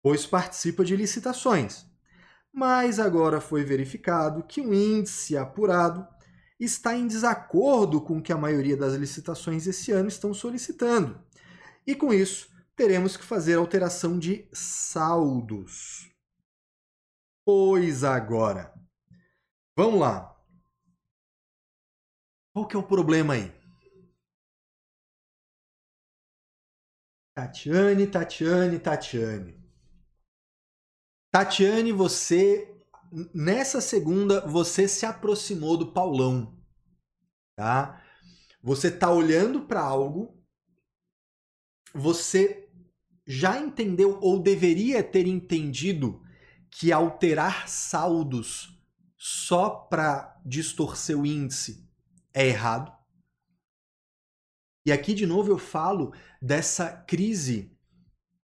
pois 0.02 0.26
participa 0.26 0.84
de 0.84 0.96
licitações. 0.96 1.86
Mas 2.54 3.00
agora 3.00 3.40
foi 3.40 3.64
verificado 3.64 4.44
que 4.44 4.62
o 4.62 4.74
índice 4.74 5.38
apurado 5.38 6.08
está 6.60 6.96
em 6.96 7.08
desacordo 7.08 8.02
com 8.02 8.18
o 8.18 8.22
que 8.22 8.32
a 8.32 8.38
maioria 8.38 8.78
das 8.78 8.94
licitações 8.94 9.66
esse 9.66 9.92
ano 9.92 10.10
estão 10.10 10.34
solicitando. 10.34 11.20
E 11.86 11.96
com 11.96 12.14
isso, 12.14 12.50
teremos 12.76 13.18
que 13.18 13.24
fazer 13.24 13.56
alteração 13.56 14.18
de 14.18 14.48
saldos. 14.54 16.10
Pois 17.46 18.04
agora. 18.04 18.74
Vamos 19.76 20.00
lá. 20.00 20.32
Qual 22.54 22.68
que 22.68 22.76
é 22.76 22.80
o 22.80 22.88
problema 22.88 23.34
aí? 23.34 23.52
Tatiane, 27.34 28.08
Tatiane, 28.08 28.80
Tatiane. 28.80 29.62
Tatiane, 31.32 31.92
você 31.94 32.68
nessa 33.34 33.82
segunda 33.82 34.46
você 34.48 34.88
se 34.88 35.06
aproximou 35.06 35.78
do 35.78 35.92
Paulão, 35.92 36.58
tá? 37.56 38.02
Você 38.62 38.92
tá 38.92 39.12
olhando 39.12 39.66
para 39.66 39.82
algo, 39.82 40.41
você 41.94 42.70
já 43.26 43.60
entendeu 43.60 44.20
ou 44.22 44.42
deveria 44.42 45.04
ter 45.04 45.28
entendido 45.28 46.22
que 46.70 46.92
alterar 46.92 47.68
saldos 47.68 48.78
só 49.18 49.70
para 49.70 50.40
distorcer 50.46 51.18
o 51.18 51.26
índice 51.26 51.88
é 52.34 52.48
errado. 52.48 52.92
E 54.86 54.92
aqui 54.92 55.14
de 55.14 55.26
novo 55.26 55.52
eu 55.52 55.58
falo 55.58 56.14
dessa 56.42 56.92
crise 56.92 57.78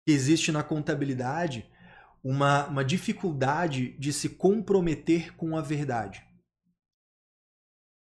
que 0.06 0.12
existe 0.12 0.50
na 0.50 0.62
contabilidade 0.62 1.70
uma, 2.22 2.66
uma 2.68 2.84
dificuldade 2.84 3.92
de 3.98 4.12
se 4.12 4.30
comprometer 4.30 5.36
com 5.36 5.56
a 5.56 5.60
verdade. 5.60 6.26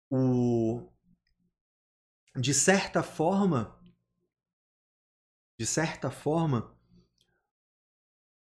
O, 0.09 0.89
de 2.39 2.53
certa 2.53 3.03
forma, 3.03 3.77
de 5.59 5.65
certa 5.65 6.09
forma, 6.09 6.75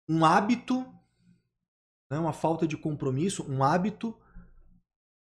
um 0.09 0.25
hábito, 0.25 0.81
né, 2.11 2.19
uma 2.19 2.33
falta 2.33 2.67
de 2.67 2.77
compromisso, 2.77 3.49
um 3.51 3.63
hábito 3.63 4.19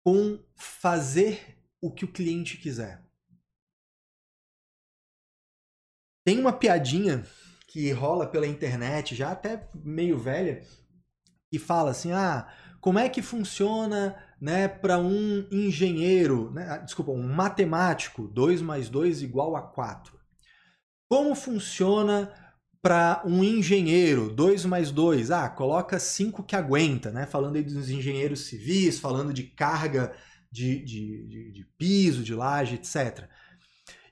com 0.05 0.43
fazer 0.57 1.59
o 1.81 1.93
que 1.93 2.05
o 2.05 2.13
cliente 2.13 2.57
quiser. 2.57 3.07
Tem 6.25 6.39
uma 6.39 6.53
piadinha 6.53 7.25
que 7.67 7.91
rola 7.93 8.27
pela 8.27 8.47
internet, 8.47 9.15
já 9.15 9.33
até 9.33 9.71
meio 9.75 10.19
velha, 10.19 10.63
que 11.51 11.59
fala 11.59 11.91
assim: 11.91 12.13
ah, 12.13 12.51
como 12.81 12.99
é 12.99 13.09
que 13.09 13.23
funciona 13.23 14.17
né, 14.41 14.69
para 14.69 14.99
um 14.99 15.47
engenheiro, 15.51 16.51
né, 16.51 16.69
ah, 16.71 16.79
desculpa, 16.79 17.13
um 17.13 17.29
matemático, 17.29 18.27
2 18.29 18.63
mais 18.63 18.89
2 18.89 19.23
igual 19.23 19.57
a 19.57 19.63
4? 19.63 20.18
Como 21.09 21.35
funciona 21.35 22.33
para 22.83 23.23
um 23.25 23.43
engenheiro, 23.43 24.31
2 24.31 24.65
mais 24.65 24.91
2? 24.91 25.31
Ah, 25.31 25.49
coloca 25.49 25.99
5 25.99 26.43
que 26.43 26.55
aguenta, 26.55 27.11
né? 27.11 27.27
Falando 27.27 27.57
aí 27.57 27.63
dos 27.63 27.89
engenheiros 27.89 28.47
civis, 28.47 28.99
falando 28.99 29.33
de 29.33 29.45
carga 29.45 30.15
de, 30.51 30.85
de, 30.85 31.27
de, 31.27 31.53
de 31.53 31.65
piso, 31.77 32.23
de 32.23 32.35
laje, 32.35 32.75
etc. 32.75 33.29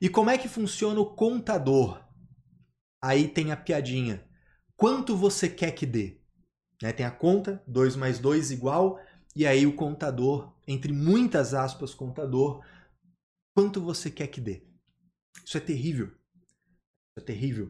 E 0.01 0.09
como 0.09 0.31
é 0.31 0.39
que 0.39 0.49
funciona 0.49 1.01
o 1.01 1.15
contador? 1.15 2.03
Aí 3.03 3.29
tem 3.29 3.53
a 3.53 3.57
piadinha. 3.57 4.27
Quanto 4.77 5.17
você 5.17 5.49
quer 5.49 5.73
que 5.73 5.87
dê? 5.87 6.21
Né? 6.83 6.93
Tem 6.93 7.07
a 7.07 7.11
conta, 7.11 7.63
2 7.67 7.97
mais 7.97 8.19
2 8.19 8.51
igual, 8.51 8.99
e 9.35 9.47
aí 9.47 9.67
o 9.67 9.77
contador, 9.77 10.55
entre 10.67 10.93
muitas 10.93 11.55
aspas, 11.55 11.95
contador, 11.95 12.65
quanto 13.55 13.81
você 13.81 14.11
quer 14.11 14.27
que 14.29 14.41
dê? 14.41 14.63
Isso 15.45 15.57
é 15.57 15.61
terrível. 15.61 16.13
É 17.17 17.21
terrível. 17.21 17.67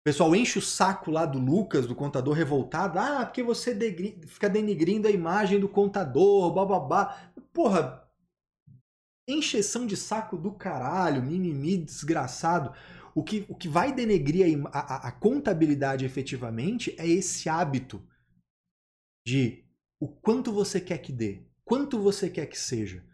O 0.00 0.02
pessoal 0.02 0.34
enche 0.34 0.58
o 0.58 0.62
saco 0.62 1.10
lá 1.10 1.26
do 1.26 1.38
Lucas, 1.38 1.86
do 1.86 1.94
contador 1.94 2.34
revoltado. 2.34 2.98
Ah, 2.98 3.26
porque 3.26 3.42
você 3.42 3.76
fica 4.26 4.48
denigrindo 4.48 5.06
a 5.06 5.10
imagem 5.10 5.60
do 5.60 5.68
contador, 5.68 6.54
bababá. 6.54 7.32
Porra, 7.52 8.08
encheção 9.28 9.86
de 9.86 9.96
saco 9.96 10.38
do 10.38 10.52
caralho, 10.52 11.22
mimimi 11.22 11.76
desgraçado. 11.76 12.74
O 13.14 13.22
que, 13.22 13.44
o 13.48 13.54
que 13.54 13.68
vai 13.68 13.92
denegrir 13.92 14.66
a, 14.72 14.78
a, 14.78 15.08
a 15.08 15.12
contabilidade 15.12 16.06
efetivamente 16.06 16.94
é 16.98 17.06
esse 17.06 17.48
hábito 17.48 18.02
de 19.26 19.66
o 20.00 20.08
quanto 20.08 20.50
você 20.50 20.80
quer 20.80 20.98
que 20.98 21.12
dê, 21.12 21.46
quanto 21.62 22.00
você 22.00 22.30
quer 22.30 22.46
que 22.46 22.58
seja. 22.58 23.04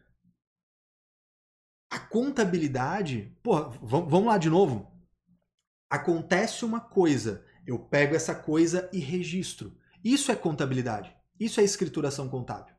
A 1.90 1.98
contabilidade, 1.98 3.36
pô, 3.42 3.70
vamos 3.80 4.26
lá 4.26 4.38
de 4.38 4.48
novo. 4.48 4.95
Acontece 5.90 6.64
uma 6.64 6.80
coisa, 6.80 7.44
eu 7.66 7.78
pego 7.78 8.14
essa 8.14 8.34
coisa 8.34 8.88
e 8.92 8.98
registro. 8.98 9.76
Isso 10.04 10.30
é 10.30 10.36
contabilidade. 10.36 11.14
Isso 11.38 11.60
é 11.60 11.64
escrituração 11.64 12.28
contábil. 12.28 12.74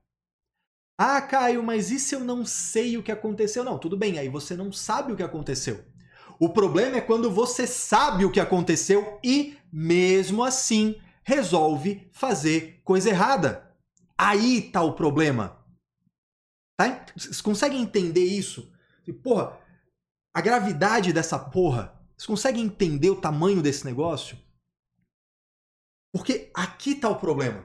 Ah, 0.97 1.21
Caio, 1.21 1.61
mas 1.61 1.91
e 1.91 1.99
se 1.99 2.15
eu 2.15 2.21
não 2.21 2.45
sei 2.45 2.97
o 2.97 3.03
que 3.03 3.11
aconteceu? 3.11 3.63
Não, 3.63 3.77
tudo 3.77 3.95
bem, 3.95 4.17
aí 4.17 4.29
você 4.29 4.55
não 4.55 4.71
sabe 4.71 5.13
o 5.13 5.15
que 5.15 5.23
aconteceu. 5.23 5.85
O 6.39 6.49
problema 6.49 6.97
é 6.97 7.01
quando 7.01 7.31
você 7.31 7.67
sabe 7.67 8.25
o 8.25 8.31
que 8.31 8.39
aconteceu 8.39 9.19
e, 9.23 9.57
mesmo 9.71 10.43
assim, 10.43 10.99
resolve 11.23 12.09
fazer 12.11 12.81
coisa 12.83 13.09
errada. 13.09 13.75
Aí 14.17 14.71
tá 14.71 14.81
o 14.81 14.93
problema. 14.93 15.63
Tá? 16.77 17.05
Vocês 17.15 17.41
conseguem 17.41 17.81
entender 17.81 18.23
isso? 18.23 18.71
Porra, 19.23 19.57
a 20.33 20.41
gravidade 20.41 21.13
dessa 21.13 21.37
porra. 21.39 21.96
Vocês 22.17 22.25
conseguem 22.25 22.65
entender 22.65 23.11
o 23.11 23.21
tamanho 23.21 23.61
desse 23.61 23.85
negócio? 23.85 24.37
Porque 26.11 26.49
aqui 26.55 26.95
tá 26.95 27.07
o 27.09 27.19
problema. 27.19 27.63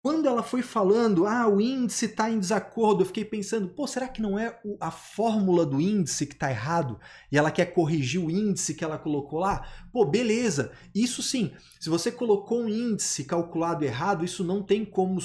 Quando 0.00 0.26
ela 0.26 0.42
foi 0.42 0.62
falando, 0.62 1.26
ah, 1.26 1.48
o 1.48 1.60
índice 1.60 2.06
está 2.06 2.28
em 2.28 2.38
desacordo, 2.38 3.02
eu 3.02 3.06
fiquei 3.06 3.24
pensando, 3.24 3.68
pô, 3.68 3.86
será 3.86 4.08
que 4.08 4.22
não 4.22 4.36
é 4.36 4.60
a 4.80 4.90
fórmula 4.90 5.64
do 5.64 5.80
índice 5.80 6.26
que 6.26 6.34
está 6.34 6.50
errado 6.50 6.98
e 7.30 7.38
ela 7.38 7.52
quer 7.52 7.66
corrigir 7.66 8.20
o 8.20 8.30
índice 8.30 8.74
que 8.74 8.84
ela 8.84 8.98
colocou 8.98 9.38
lá? 9.38 9.64
Pô, 9.92 10.04
beleza. 10.04 10.72
Isso 10.92 11.22
sim, 11.22 11.52
se 11.80 11.88
você 11.88 12.10
colocou 12.10 12.62
um 12.62 12.68
índice 12.68 13.24
calculado 13.24 13.84
errado, 13.84 14.24
isso 14.24 14.42
não 14.42 14.62
tem 14.62 14.84
como, 14.84 15.20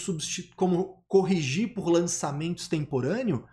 como 0.56 1.04
corrigir 1.08 1.74
por 1.74 1.90
lançamento 1.90 2.60
extemporâneo? 2.60 3.48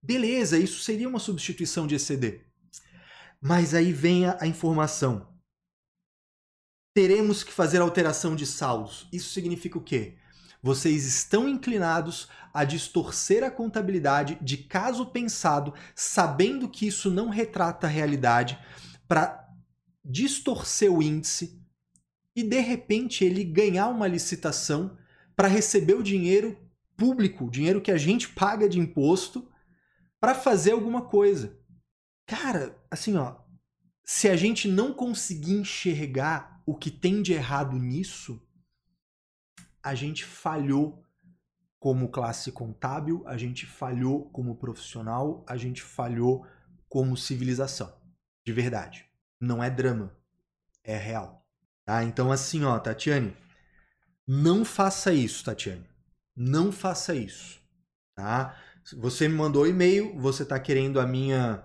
Beleza, 0.00 0.56
isso 0.56 0.82
seria 0.82 1.08
uma 1.08 1.18
substituição 1.18 1.84
de 1.86 1.96
ECD. 1.96 2.49
Mas 3.40 3.74
aí 3.74 3.92
vem 3.92 4.26
a, 4.26 4.38
a 4.40 4.46
informação. 4.46 5.28
Teremos 6.94 7.42
que 7.42 7.52
fazer 7.52 7.80
alteração 7.80 8.36
de 8.36 8.46
saldos. 8.46 9.08
Isso 9.12 9.32
significa 9.32 9.78
o 9.78 9.82
quê? 9.82 10.18
vocês 10.62 11.06
estão 11.06 11.48
inclinados 11.48 12.28
a 12.52 12.64
distorcer 12.64 13.42
a 13.42 13.50
contabilidade 13.50 14.38
de 14.42 14.58
caso 14.58 15.06
pensado, 15.06 15.72
sabendo 15.94 16.68
que 16.68 16.86
isso 16.86 17.10
não 17.10 17.28
retrata 17.28 17.86
a 17.86 17.90
realidade, 17.90 18.58
para 19.08 19.48
distorcer 20.04 20.92
o 20.92 21.02
índice 21.02 21.60
e 22.34 22.42
de 22.42 22.60
repente 22.60 23.24
ele 23.24 23.44
ganhar 23.44 23.88
uma 23.88 24.06
licitação 24.06 24.96
para 25.34 25.48
receber 25.48 25.94
o 25.94 26.02
dinheiro 26.02 26.58
público, 26.96 27.46
o 27.46 27.50
dinheiro 27.50 27.80
que 27.80 27.90
a 27.90 27.96
gente 27.96 28.28
paga 28.28 28.68
de 28.68 28.78
imposto, 28.78 29.48
para 30.20 30.34
fazer 30.34 30.72
alguma 30.72 31.02
coisa. 31.02 31.58
Cara, 32.26 32.76
assim, 32.90 33.16
ó, 33.16 33.36
se 34.04 34.28
a 34.28 34.36
gente 34.36 34.66
não 34.66 34.92
conseguir 34.92 35.54
enxergar 35.54 36.60
o 36.66 36.74
que 36.74 36.90
tem 36.90 37.22
de 37.22 37.32
errado 37.32 37.76
nisso, 37.76 38.42
a 39.82 39.94
gente 39.94 40.24
falhou 40.24 41.04
como 41.78 42.10
classe 42.10 42.52
contábil, 42.52 43.22
a 43.26 43.36
gente 43.38 43.64
falhou 43.64 44.28
como 44.30 44.56
profissional, 44.56 45.44
a 45.48 45.56
gente 45.56 45.80
falhou 45.80 46.46
como 46.88 47.16
civilização. 47.16 47.96
De 48.44 48.52
verdade. 48.52 49.06
Não 49.40 49.62
é 49.62 49.70
drama. 49.70 50.14
É 50.84 50.96
real. 50.96 51.46
Tá? 51.84 52.04
Então, 52.04 52.30
assim, 52.30 52.64
ó, 52.64 52.78
Tatiane, 52.78 53.34
não 54.26 54.64
faça 54.64 55.12
isso, 55.12 55.44
Tatiane. 55.44 55.88
Não 56.36 56.70
faça 56.70 57.14
isso. 57.14 57.60
Tá? 58.14 58.56
Você 58.98 59.28
me 59.28 59.34
mandou 59.34 59.66
e-mail, 59.66 60.18
você 60.18 60.42
está 60.42 60.58
querendo 60.58 61.00
a 61.00 61.06
minha 61.06 61.64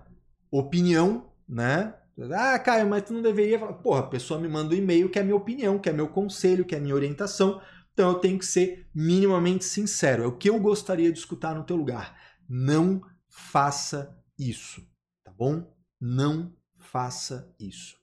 opinião, 0.58 1.30
né? 1.48 1.94
Ah, 2.32 2.58
Caio, 2.58 2.88
mas 2.88 3.04
tu 3.04 3.12
não 3.12 3.20
deveria 3.20 3.58
falar. 3.58 3.74
Porra, 3.74 4.00
a 4.00 4.06
pessoa 4.06 4.40
me 4.40 4.48
manda 4.48 4.74
um 4.74 4.78
e-mail 4.78 5.10
que 5.10 5.18
é 5.18 5.22
minha 5.22 5.36
opinião, 5.36 5.78
que 5.78 5.88
é 5.88 5.92
meu 5.92 6.08
conselho, 6.08 6.64
que 6.64 6.74
é 6.74 6.80
minha 6.80 6.94
orientação. 6.94 7.60
Então 7.92 8.10
eu 8.10 8.18
tenho 8.18 8.38
que 8.38 8.46
ser 8.46 8.88
minimamente 8.94 9.64
sincero. 9.64 10.22
É 10.22 10.26
o 10.26 10.36
que 10.36 10.48
eu 10.48 10.58
gostaria 10.58 11.12
de 11.12 11.18
escutar 11.18 11.54
no 11.54 11.64
teu 11.64 11.76
lugar. 11.76 12.16
Não 12.48 13.02
faça 13.28 14.16
isso, 14.38 14.82
tá 15.24 15.32
bom? 15.32 15.70
Não 16.00 16.52
faça 16.78 17.54
isso. 17.58 17.96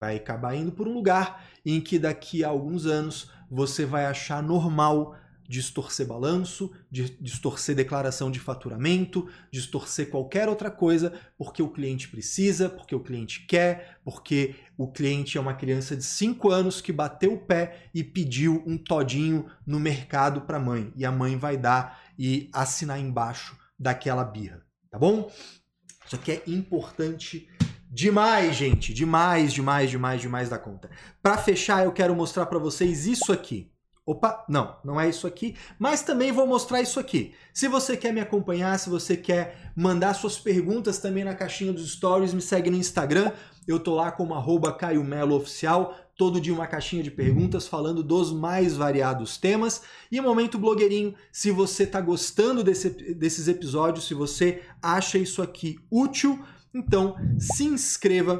Vai 0.00 0.16
acabar 0.16 0.54
indo 0.54 0.72
por 0.72 0.88
um 0.88 0.92
lugar 0.92 1.46
em 1.64 1.80
que 1.80 1.98
daqui 1.98 2.44
a 2.44 2.48
alguns 2.48 2.86
anos 2.86 3.30
você 3.50 3.84
vai 3.86 4.06
achar 4.06 4.42
normal 4.42 5.16
distorcer 5.48 6.06
balanço, 6.06 6.72
distorcer 6.90 7.76
declaração 7.76 8.30
de 8.30 8.40
faturamento, 8.40 9.28
distorcer 9.52 10.10
qualquer 10.10 10.48
outra 10.48 10.70
coisa, 10.70 11.12
porque 11.36 11.62
o 11.62 11.68
cliente 11.68 12.08
precisa, 12.08 12.68
porque 12.68 12.94
o 12.94 13.00
cliente 13.00 13.46
quer, 13.46 13.98
porque 14.04 14.54
o 14.76 14.90
cliente 14.90 15.36
é 15.36 15.40
uma 15.40 15.54
criança 15.54 15.96
de 15.96 16.04
5 16.04 16.50
anos 16.50 16.80
que 16.80 16.92
bateu 16.92 17.34
o 17.34 17.40
pé 17.40 17.88
e 17.94 18.02
pediu 18.02 18.62
um 18.66 18.78
todinho 18.78 19.46
no 19.66 19.78
mercado 19.78 20.42
para 20.42 20.56
a 20.56 20.60
mãe, 20.60 20.92
e 20.96 21.04
a 21.04 21.12
mãe 21.12 21.36
vai 21.36 21.56
dar 21.56 22.02
e 22.18 22.48
assinar 22.52 22.98
embaixo 22.98 23.56
daquela 23.78 24.24
birra, 24.24 24.64
tá 24.90 24.98
bom? 24.98 25.30
Isso 26.06 26.16
aqui 26.16 26.32
é 26.32 26.42
importante 26.46 27.48
demais, 27.90 28.56
gente, 28.56 28.92
demais, 28.92 29.52
demais, 29.52 29.90
demais, 29.90 30.20
demais 30.20 30.48
da 30.48 30.58
conta. 30.58 30.90
Para 31.22 31.38
fechar, 31.38 31.84
eu 31.84 31.92
quero 31.92 32.14
mostrar 32.14 32.46
para 32.46 32.58
vocês 32.58 33.06
isso 33.06 33.32
aqui. 33.32 33.73
Opa, 34.06 34.44
não, 34.46 34.76
não 34.84 35.00
é 35.00 35.08
isso 35.08 35.26
aqui, 35.26 35.56
mas 35.78 36.02
também 36.02 36.30
vou 36.30 36.46
mostrar 36.46 36.82
isso 36.82 37.00
aqui. 37.00 37.32
Se 37.54 37.66
você 37.68 37.96
quer 37.96 38.12
me 38.12 38.20
acompanhar, 38.20 38.78
se 38.78 38.90
você 38.90 39.16
quer 39.16 39.72
mandar 39.74 40.12
suas 40.12 40.38
perguntas 40.38 40.98
também 40.98 41.24
na 41.24 41.34
caixinha 41.34 41.72
dos 41.72 41.90
stories, 41.92 42.34
me 42.34 42.42
segue 42.42 42.68
no 42.68 42.76
Instagram, 42.76 43.32
eu 43.66 43.80
tô 43.80 43.94
lá 43.94 44.12
como 44.12 44.34
arroba 44.34 44.74
Caio 44.74 45.02
Melo 45.02 45.34
Oficial, 45.34 45.96
todo 46.18 46.38
dia 46.38 46.52
uma 46.52 46.66
caixinha 46.66 47.02
de 47.02 47.10
perguntas 47.10 47.66
falando 47.66 48.02
dos 48.02 48.30
mais 48.30 48.76
variados 48.76 49.38
temas. 49.38 49.80
E 50.12 50.20
momento 50.20 50.58
blogueirinho, 50.58 51.14
se 51.32 51.50
você 51.50 51.86
tá 51.86 51.98
gostando 51.98 52.62
desse, 52.62 52.90
desses 53.14 53.48
episódios, 53.48 54.06
se 54.06 54.12
você 54.12 54.62
acha 54.82 55.16
isso 55.16 55.40
aqui 55.40 55.78
útil, 55.90 56.44
então 56.74 57.16
se 57.38 57.64
inscreva 57.64 58.38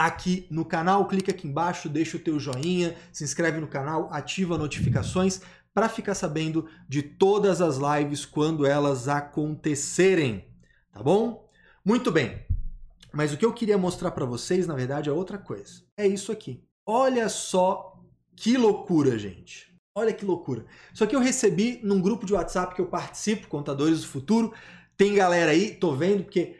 aqui 0.00 0.46
no 0.50 0.64
canal, 0.64 1.06
clica 1.06 1.30
aqui 1.30 1.46
embaixo, 1.46 1.86
deixa 1.86 2.16
o 2.16 2.20
teu 2.20 2.40
joinha, 2.40 2.96
se 3.12 3.22
inscreve 3.22 3.60
no 3.60 3.68
canal, 3.68 4.08
ativa 4.10 4.56
notificações 4.56 5.42
para 5.74 5.90
ficar 5.90 6.14
sabendo 6.14 6.66
de 6.88 7.02
todas 7.02 7.60
as 7.60 7.76
lives 7.76 8.24
quando 8.24 8.64
elas 8.64 9.08
acontecerem, 9.08 10.46
tá 10.90 11.02
bom? 11.02 11.46
Muito 11.84 12.10
bem. 12.10 12.46
Mas 13.12 13.34
o 13.34 13.36
que 13.36 13.44
eu 13.44 13.52
queria 13.52 13.76
mostrar 13.76 14.12
para 14.12 14.24
vocês, 14.24 14.66
na 14.66 14.74
verdade, 14.74 15.10
é 15.10 15.12
outra 15.12 15.36
coisa. 15.36 15.82
É 15.98 16.06
isso 16.06 16.32
aqui. 16.32 16.64
Olha 16.86 17.28
só 17.28 18.00
que 18.34 18.56
loucura, 18.56 19.18
gente. 19.18 19.70
Olha 19.94 20.14
que 20.14 20.24
loucura. 20.24 20.64
Isso 20.94 21.04
aqui 21.04 21.14
eu 21.14 21.20
recebi 21.20 21.78
num 21.82 22.00
grupo 22.00 22.24
de 22.24 22.32
WhatsApp 22.32 22.74
que 22.74 22.80
eu 22.80 22.86
participo, 22.86 23.48
Contadores 23.48 24.00
do 24.00 24.06
Futuro. 24.06 24.54
Tem 24.96 25.14
galera 25.14 25.50
aí, 25.50 25.74
tô 25.74 25.94
vendo, 25.94 26.24
porque 26.24 26.56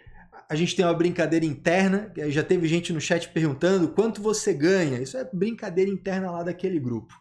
a 0.50 0.56
gente 0.56 0.74
tem 0.74 0.84
uma 0.84 0.92
brincadeira 0.92 1.46
interna, 1.46 2.12
já 2.28 2.42
teve 2.42 2.66
gente 2.66 2.92
no 2.92 3.00
chat 3.00 3.28
perguntando 3.28 3.92
quanto 3.92 4.20
você 4.20 4.52
ganha. 4.52 5.00
Isso 5.00 5.16
é 5.16 5.22
brincadeira 5.32 5.88
interna 5.88 6.28
lá 6.28 6.42
daquele 6.42 6.80
grupo. 6.80 7.14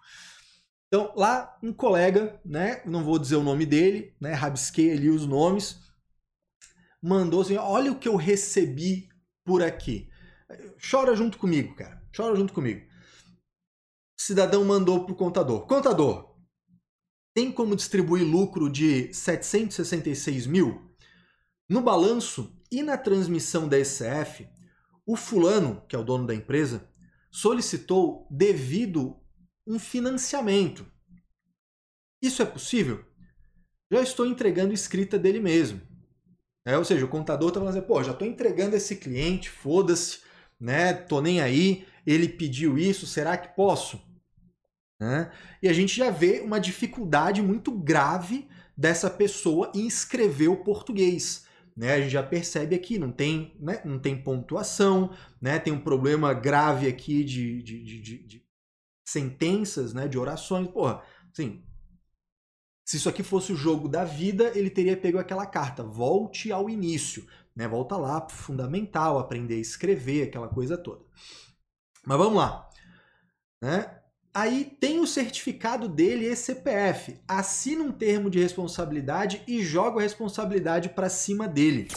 Então, 0.87 1.13
lá 1.15 1.55
um 1.61 1.71
colega, 1.71 2.41
né, 2.43 2.81
não 2.87 3.03
vou 3.03 3.19
dizer 3.19 3.35
o 3.35 3.43
nome 3.43 3.67
dele, 3.67 4.15
né, 4.19 4.33
rabisquei 4.33 4.91
ali 4.91 5.11
os 5.11 5.27
nomes, 5.27 5.79
mandou 6.99 7.41
assim, 7.41 7.55
olha 7.55 7.91
o 7.91 7.99
que 7.99 8.07
eu 8.07 8.15
recebi 8.15 9.07
por 9.45 9.61
aqui. 9.61 10.09
Chora 10.89 11.15
junto 11.15 11.37
comigo, 11.37 11.75
cara. 11.75 12.01
Chora 12.15 12.35
junto 12.35 12.51
comigo. 12.51 12.83
O 14.19 14.21
cidadão 14.23 14.65
mandou 14.65 15.05
pro 15.05 15.13
contador. 15.13 15.67
Contador, 15.67 16.35
tem 17.35 17.51
como 17.51 17.75
distribuir 17.75 18.25
lucro 18.25 18.67
de 18.71 19.13
766 19.13 20.47
mil? 20.47 20.91
No 21.69 21.81
balanço 21.81 22.58
e 22.71 22.83
na 22.83 22.97
transmissão 22.97 23.67
da 23.67 23.79
ECF, 23.79 24.47
o 25.05 25.15
fulano, 25.15 25.83
que 25.87 25.95
é 25.95 25.99
o 25.99 26.03
dono 26.03 26.27
da 26.27 26.35
empresa, 26.35 26.87
solicitou 27.31 28.27
devido 28.29 29.19
um 29.65 29.79
financiamento. 29.79 30.85
Isso 32.21 32.41
é 32.41 32.45
possível? 32.45 33.03
Já 33.91 34.01
estou 34.01 34.25
entregando 34.25 34.73
escrita 34.73 35.17
dele 35.17 35.39
mesmo. 35.39 35.81
É, 36.65 36.77
ou 36.77 36.85
seja, 36.85 37.05
o 37.05 37.09
contador 37.09 37.47
está 37.47 37.59
falando 37.59 37.75
assim, 37.75 37.87
pô, 37.87 38.03
já 38.03 38.11
estou 38.11 38.27
entregando 38.27 38.75
esse 38.75 38.97
cliente, 38.97 39.49
foda-se, 39.49 40.19
né? 40.59 40.93
Tô 40.93 41.21
nem 41.21 41.41
aí, 41.41 41.87
ele 42.05 42.29
pediu 42.29 42.77
isso, 42.77 43.07
será 43.07 43.37
que 43.37 43.55
posso? 43.55 43.99
Né? 44.99 45.31
E 45.63 45.69
a 45.69 45.73
gente 45.73 45.95
já 45.95 46.11
vê 46.11 46.41
uma 46.41 46.59
dificuldade 46.59 47.41
muito 47.41 47.71
grave 47.71 48.47
dessa 48.77 49.09
pessoa 49.09 49.71
em 49.73 49.87
escrever 49.87 50.49
o 50.49 50.63
português 50.63 51.47
né? 51.79 51.93
A 51.93 52.01
gente 52.01 52.11
já 52.11 52.21
percebe 52.21 52.75
aqui, 52.75 52.99
não 52.99 53.09
tem, 53.09 53.55
né? 53.57 53.81
não 53.85 53.97
tem 53.97 54.21
pontuação, 54.21 55.15
né? 55.41 55.57
Tem 55.57 55.71
um 55.71 55.79
problema 55.79 56.33
grave 56.33 56.89
aqui 56.89 57.23
de, 57.23 57.63
de, 57.63 57.81
de, 57.81 58.17
de 58.27 58.45
sentenças, 59.07 59.93
né? 59.93 60.05
De 60.05 60.19
orações. 60.19 60.67
Porra, 60.67 61.01
assim, 61.31 61.63
se 62.85 62.97
isso 62.97 63.07
aqui 63.07 63.23
fosse 63.23 63.53
o 63.53 63.55
jogo 63.55 63.87
da 63.87 64.03
vida, 64.03 64.51
ele 64.57 64.69
teria 64.69 64.97
pego 64.97 65.19
aquela 65.19 65.45
carta, 65.45 65.81
volte 65.81 66.51
ao 66.51 66.69
início, 66.69 67.25
né? 67.55 67.65
Volta 67.65 67.95
lá, 67.95 68.27
fundamental, 68.27 69.17
aprender 69.17 69.55
a 69.55 69.59
escrever, 69.59 70.23
aquela 70.23 70.49
coisa 70.49 70.77
toda. 70.77 71.05
Mas 72.05 72.17
vamos 72.17 72.35
lá, 72.35 72.69
né? 73.63 73.98
Aí 74.33 74.63
tem 74.79 74.99
o 74.99 75.07
certificado 75.07 75.89
dele 75.89 76.27
e 76.27 76.35
CPF. 76.35 77.17
Assina 77.27 77.83
um 77.83 77.91
termo 77.91 78.29
de 78.29 78.39
responsabilidade 78.39 79.41
e 79.47 79.63
joga 79.63 79.99
a 79.99 80.03
responsabilidade 80.03 80.89
para 80.89 81.09
cima 81.09 81.47
dele. 81.47 81.87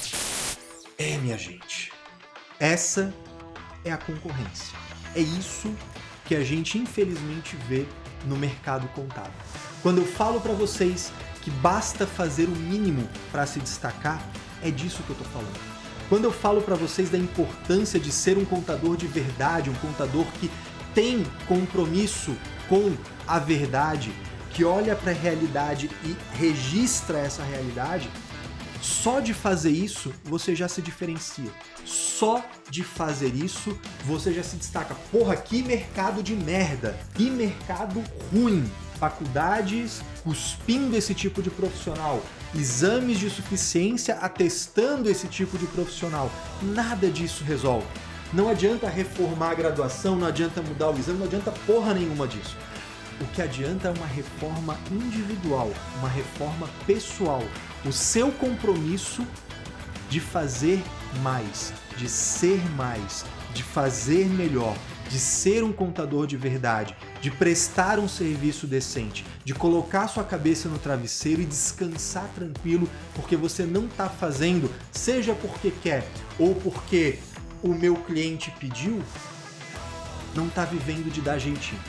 É, 0.97 1.19
minha 1.19 1.37
gente. 1.37 1.93
Essa 2.59 3.13
é 3.85 3.93
a 3.93 3.99
concorrência. 3.99 4.77
É 5.15 5.21
isso 5.21 5.75
que 6.25 6.35
a 6.35 6.43
gente 6.43 6.79
infelizmente 6.79 7.55
vê 7.69 7.87
no 8.25 8.37
mercado 8.37 8.89
contábil. 8.95 9.33
Quando 9.83 9.99
eu 9.99 10.07
falo 10.07 10.41
para 10.41 10.55
vocês 10.55 11.13
que 11.43 11.51
basta 11.51 12.07
fazer 12.07 12.45
o 12.45 12.57
mínimo 12.57 13.07
para 13.31 13.47
se 13.47 13.61
destacar, 13.61 14.27
é 14.63 14.71
disso 14.71 15.03
que 15.03 15.11
eu 15.11 15.17
tô 15.17 15.25
falando. 15.25 15.61
Quando 16.09 16.25
eu 16.25 16.33
falo 16.33 16.63
para 16.63 16.77
vocês 16.77 17.11
da 17.11 17.19
importância 17.19 17.99
de 17.99 18.13
ser 18.13 18.39
um 18.39 18.45
contador 18.45 18.97
de 18.97 19.07
verdade, 19.07 19.71
um 19.71 19.75
contador 19.75 20.25
que 20.39 20.51
tem 20.95 21.25
compromisso 21.47 22.37
com 22.69 22.95
a 23.27 23.39
verdade, 23.39 24.13
que 24.51 24.65
olha 24.65 24.95
para 24.95 25.13
a 25.13 25.15
realidade 25.15 25.91
e 26.05 26.17
registra 26.37 27.19
essa 27.19 27.43
realidade, 27.43 28.11
só 28.81 29.21
de 29.21 29.33
fazer 29.33 29.71
isso 29.71 30.13
você 30.25 30.55
já 30.55 30.69
se 30.69 30.83
diferencia. 30.83 31.51
Só 31.85 32.45
de 32.71 32.83
fazer 32.83 33.35
isso 33.35 33.79
você 34.05 34.33
já 34.33 34.43
se 34.43 34.57
destaca. 34.57 34.95
Porra, 35.11 35.37
que 35.37 35.63
mercado 35.63 36.23
de 36.23 36.35
merda! 36.35 36.99
Que 37.15 37.31
mercado 37.31 38.03
ruim! 38.31 38.69
Faculdades 38.99 40.01
cuspindo 40.23 40.97
esse 40.97 41.13
tipo 41.13 41.43
de 41.43 41.51
profissional, 41.51 42.23
exames 42.55 43.19
de 43.19 43.29
suficiência 43.29 44.15
atestando 44.17 45.11
esse 45.11 45.27
tipo 45.27 45.59
de 45.59 45.67
profissional. 45.67 46.31
Nada 46.63 47.11
disso 47.11 47.43
resolve. 47.43 47.87
Não 48.33 48.49
adianta 48.49 48.89
reformar 48.89 49.51
a 49.51 49.55
graduação, 49.55 50.17
não 50.17 50.27
adianta 50.27 50.63
mudar 50.63 50.91
o 50.91 50.99
exame, 50.99 51.19
não 51.19 51.27
adianta 51.27 51.53
porra 51.67 51.93
nenhuma 51.93 52.27
disso. 52.27 52.57
O 53.21 53.27
que 53.27 53.43
adianta 53.43 53.89
é 53.89 53.91
uma 53.91 54.07
reforma 54.07 54.79
individual, 54.91 55.71
uma 55.99 56.09
reforma 56.09 56.67
pessoal. 56.87 57.43
O 57.85 57.93
seu 57.93 58.33
compromisso 58.33 59.27
de 60.09 60.19
fazer 60.19 60.83
mais, 61.21 61.75
de 61.99 62.09
ser 62.09 62.59
mais, 62.71 63.25
de 63.53 63.63
fazer 63.63 64.27
melhor, 64.29 64.75
de 65.11 65.19
ser 65.19 65.63
um 65.63 65.73
contador 65.73 66.27
de 66.27 66.39
verdade, 66.39 66.97
de 67.21 67.31
prestar 67.31 67.99
um 67.99 68.09
serviço 68.09 68.67
decente, 68.67 69.27
de 69.45 69.53
colocar 69.53 70.09
sua 70.09 70.25
cabeça 70.25 70.71
no 70.71 70.79
travesseiro 70.79 71.43
e 71.43 71.45
descansar 71.45 72.27
tranquilo, 72.35 72.89
porque 73.15 73.37
você 73.37 73.65
não 73.65 73.85
está 73.85 74.09
fazendo, 74.09 74.71
seja 74.91 75.35
porque 75.35 75.71
quer 75.83 76.09
ou 76.39 76.55
porque 76.55 77.19
o 77.63 77.69
meu 77.69 77.95
cliente 77.97 78.53
pediu, 78.59 79.03
não 80.35 80.49
está 80.49 80.65
vivendo 80.65 81.11
de 81.11 81.21
dar 81.21 81.39
jeitinho. 81.39 81.81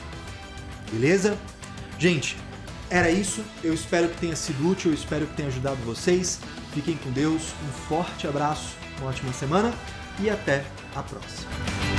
Beleza? 0.90 1.38
Gente, 1.98 2.36
era 2.90 3.10
isso. 3.10 3.42
Eu 3.62 3.74
espero 3.74 4.08
que 4.08 4.18
tenha 4.18 4.36
sido 4.36 4.68
útil, 4.68 4.90
eu 4.90 4.94
espero 4.94 5.26
que 5.26 5.34
tenha 5.34 5.48
ajudado 5.48 5.76
vocês. 5.84 6.40
Fiquem 6.72 6.96
com 6.96 7.10
Deus, 7.10 7.42
um 7.66 7.72
forte 7.88 8.26
abraço, 8.26 8.76
uma 8.98 9.10
ótima 9.10 9.32
semana 9.32 9.72
e 10.20 10.28
até 10.28 10.64
a 10.94 11.02
próxima. 11.02 11.93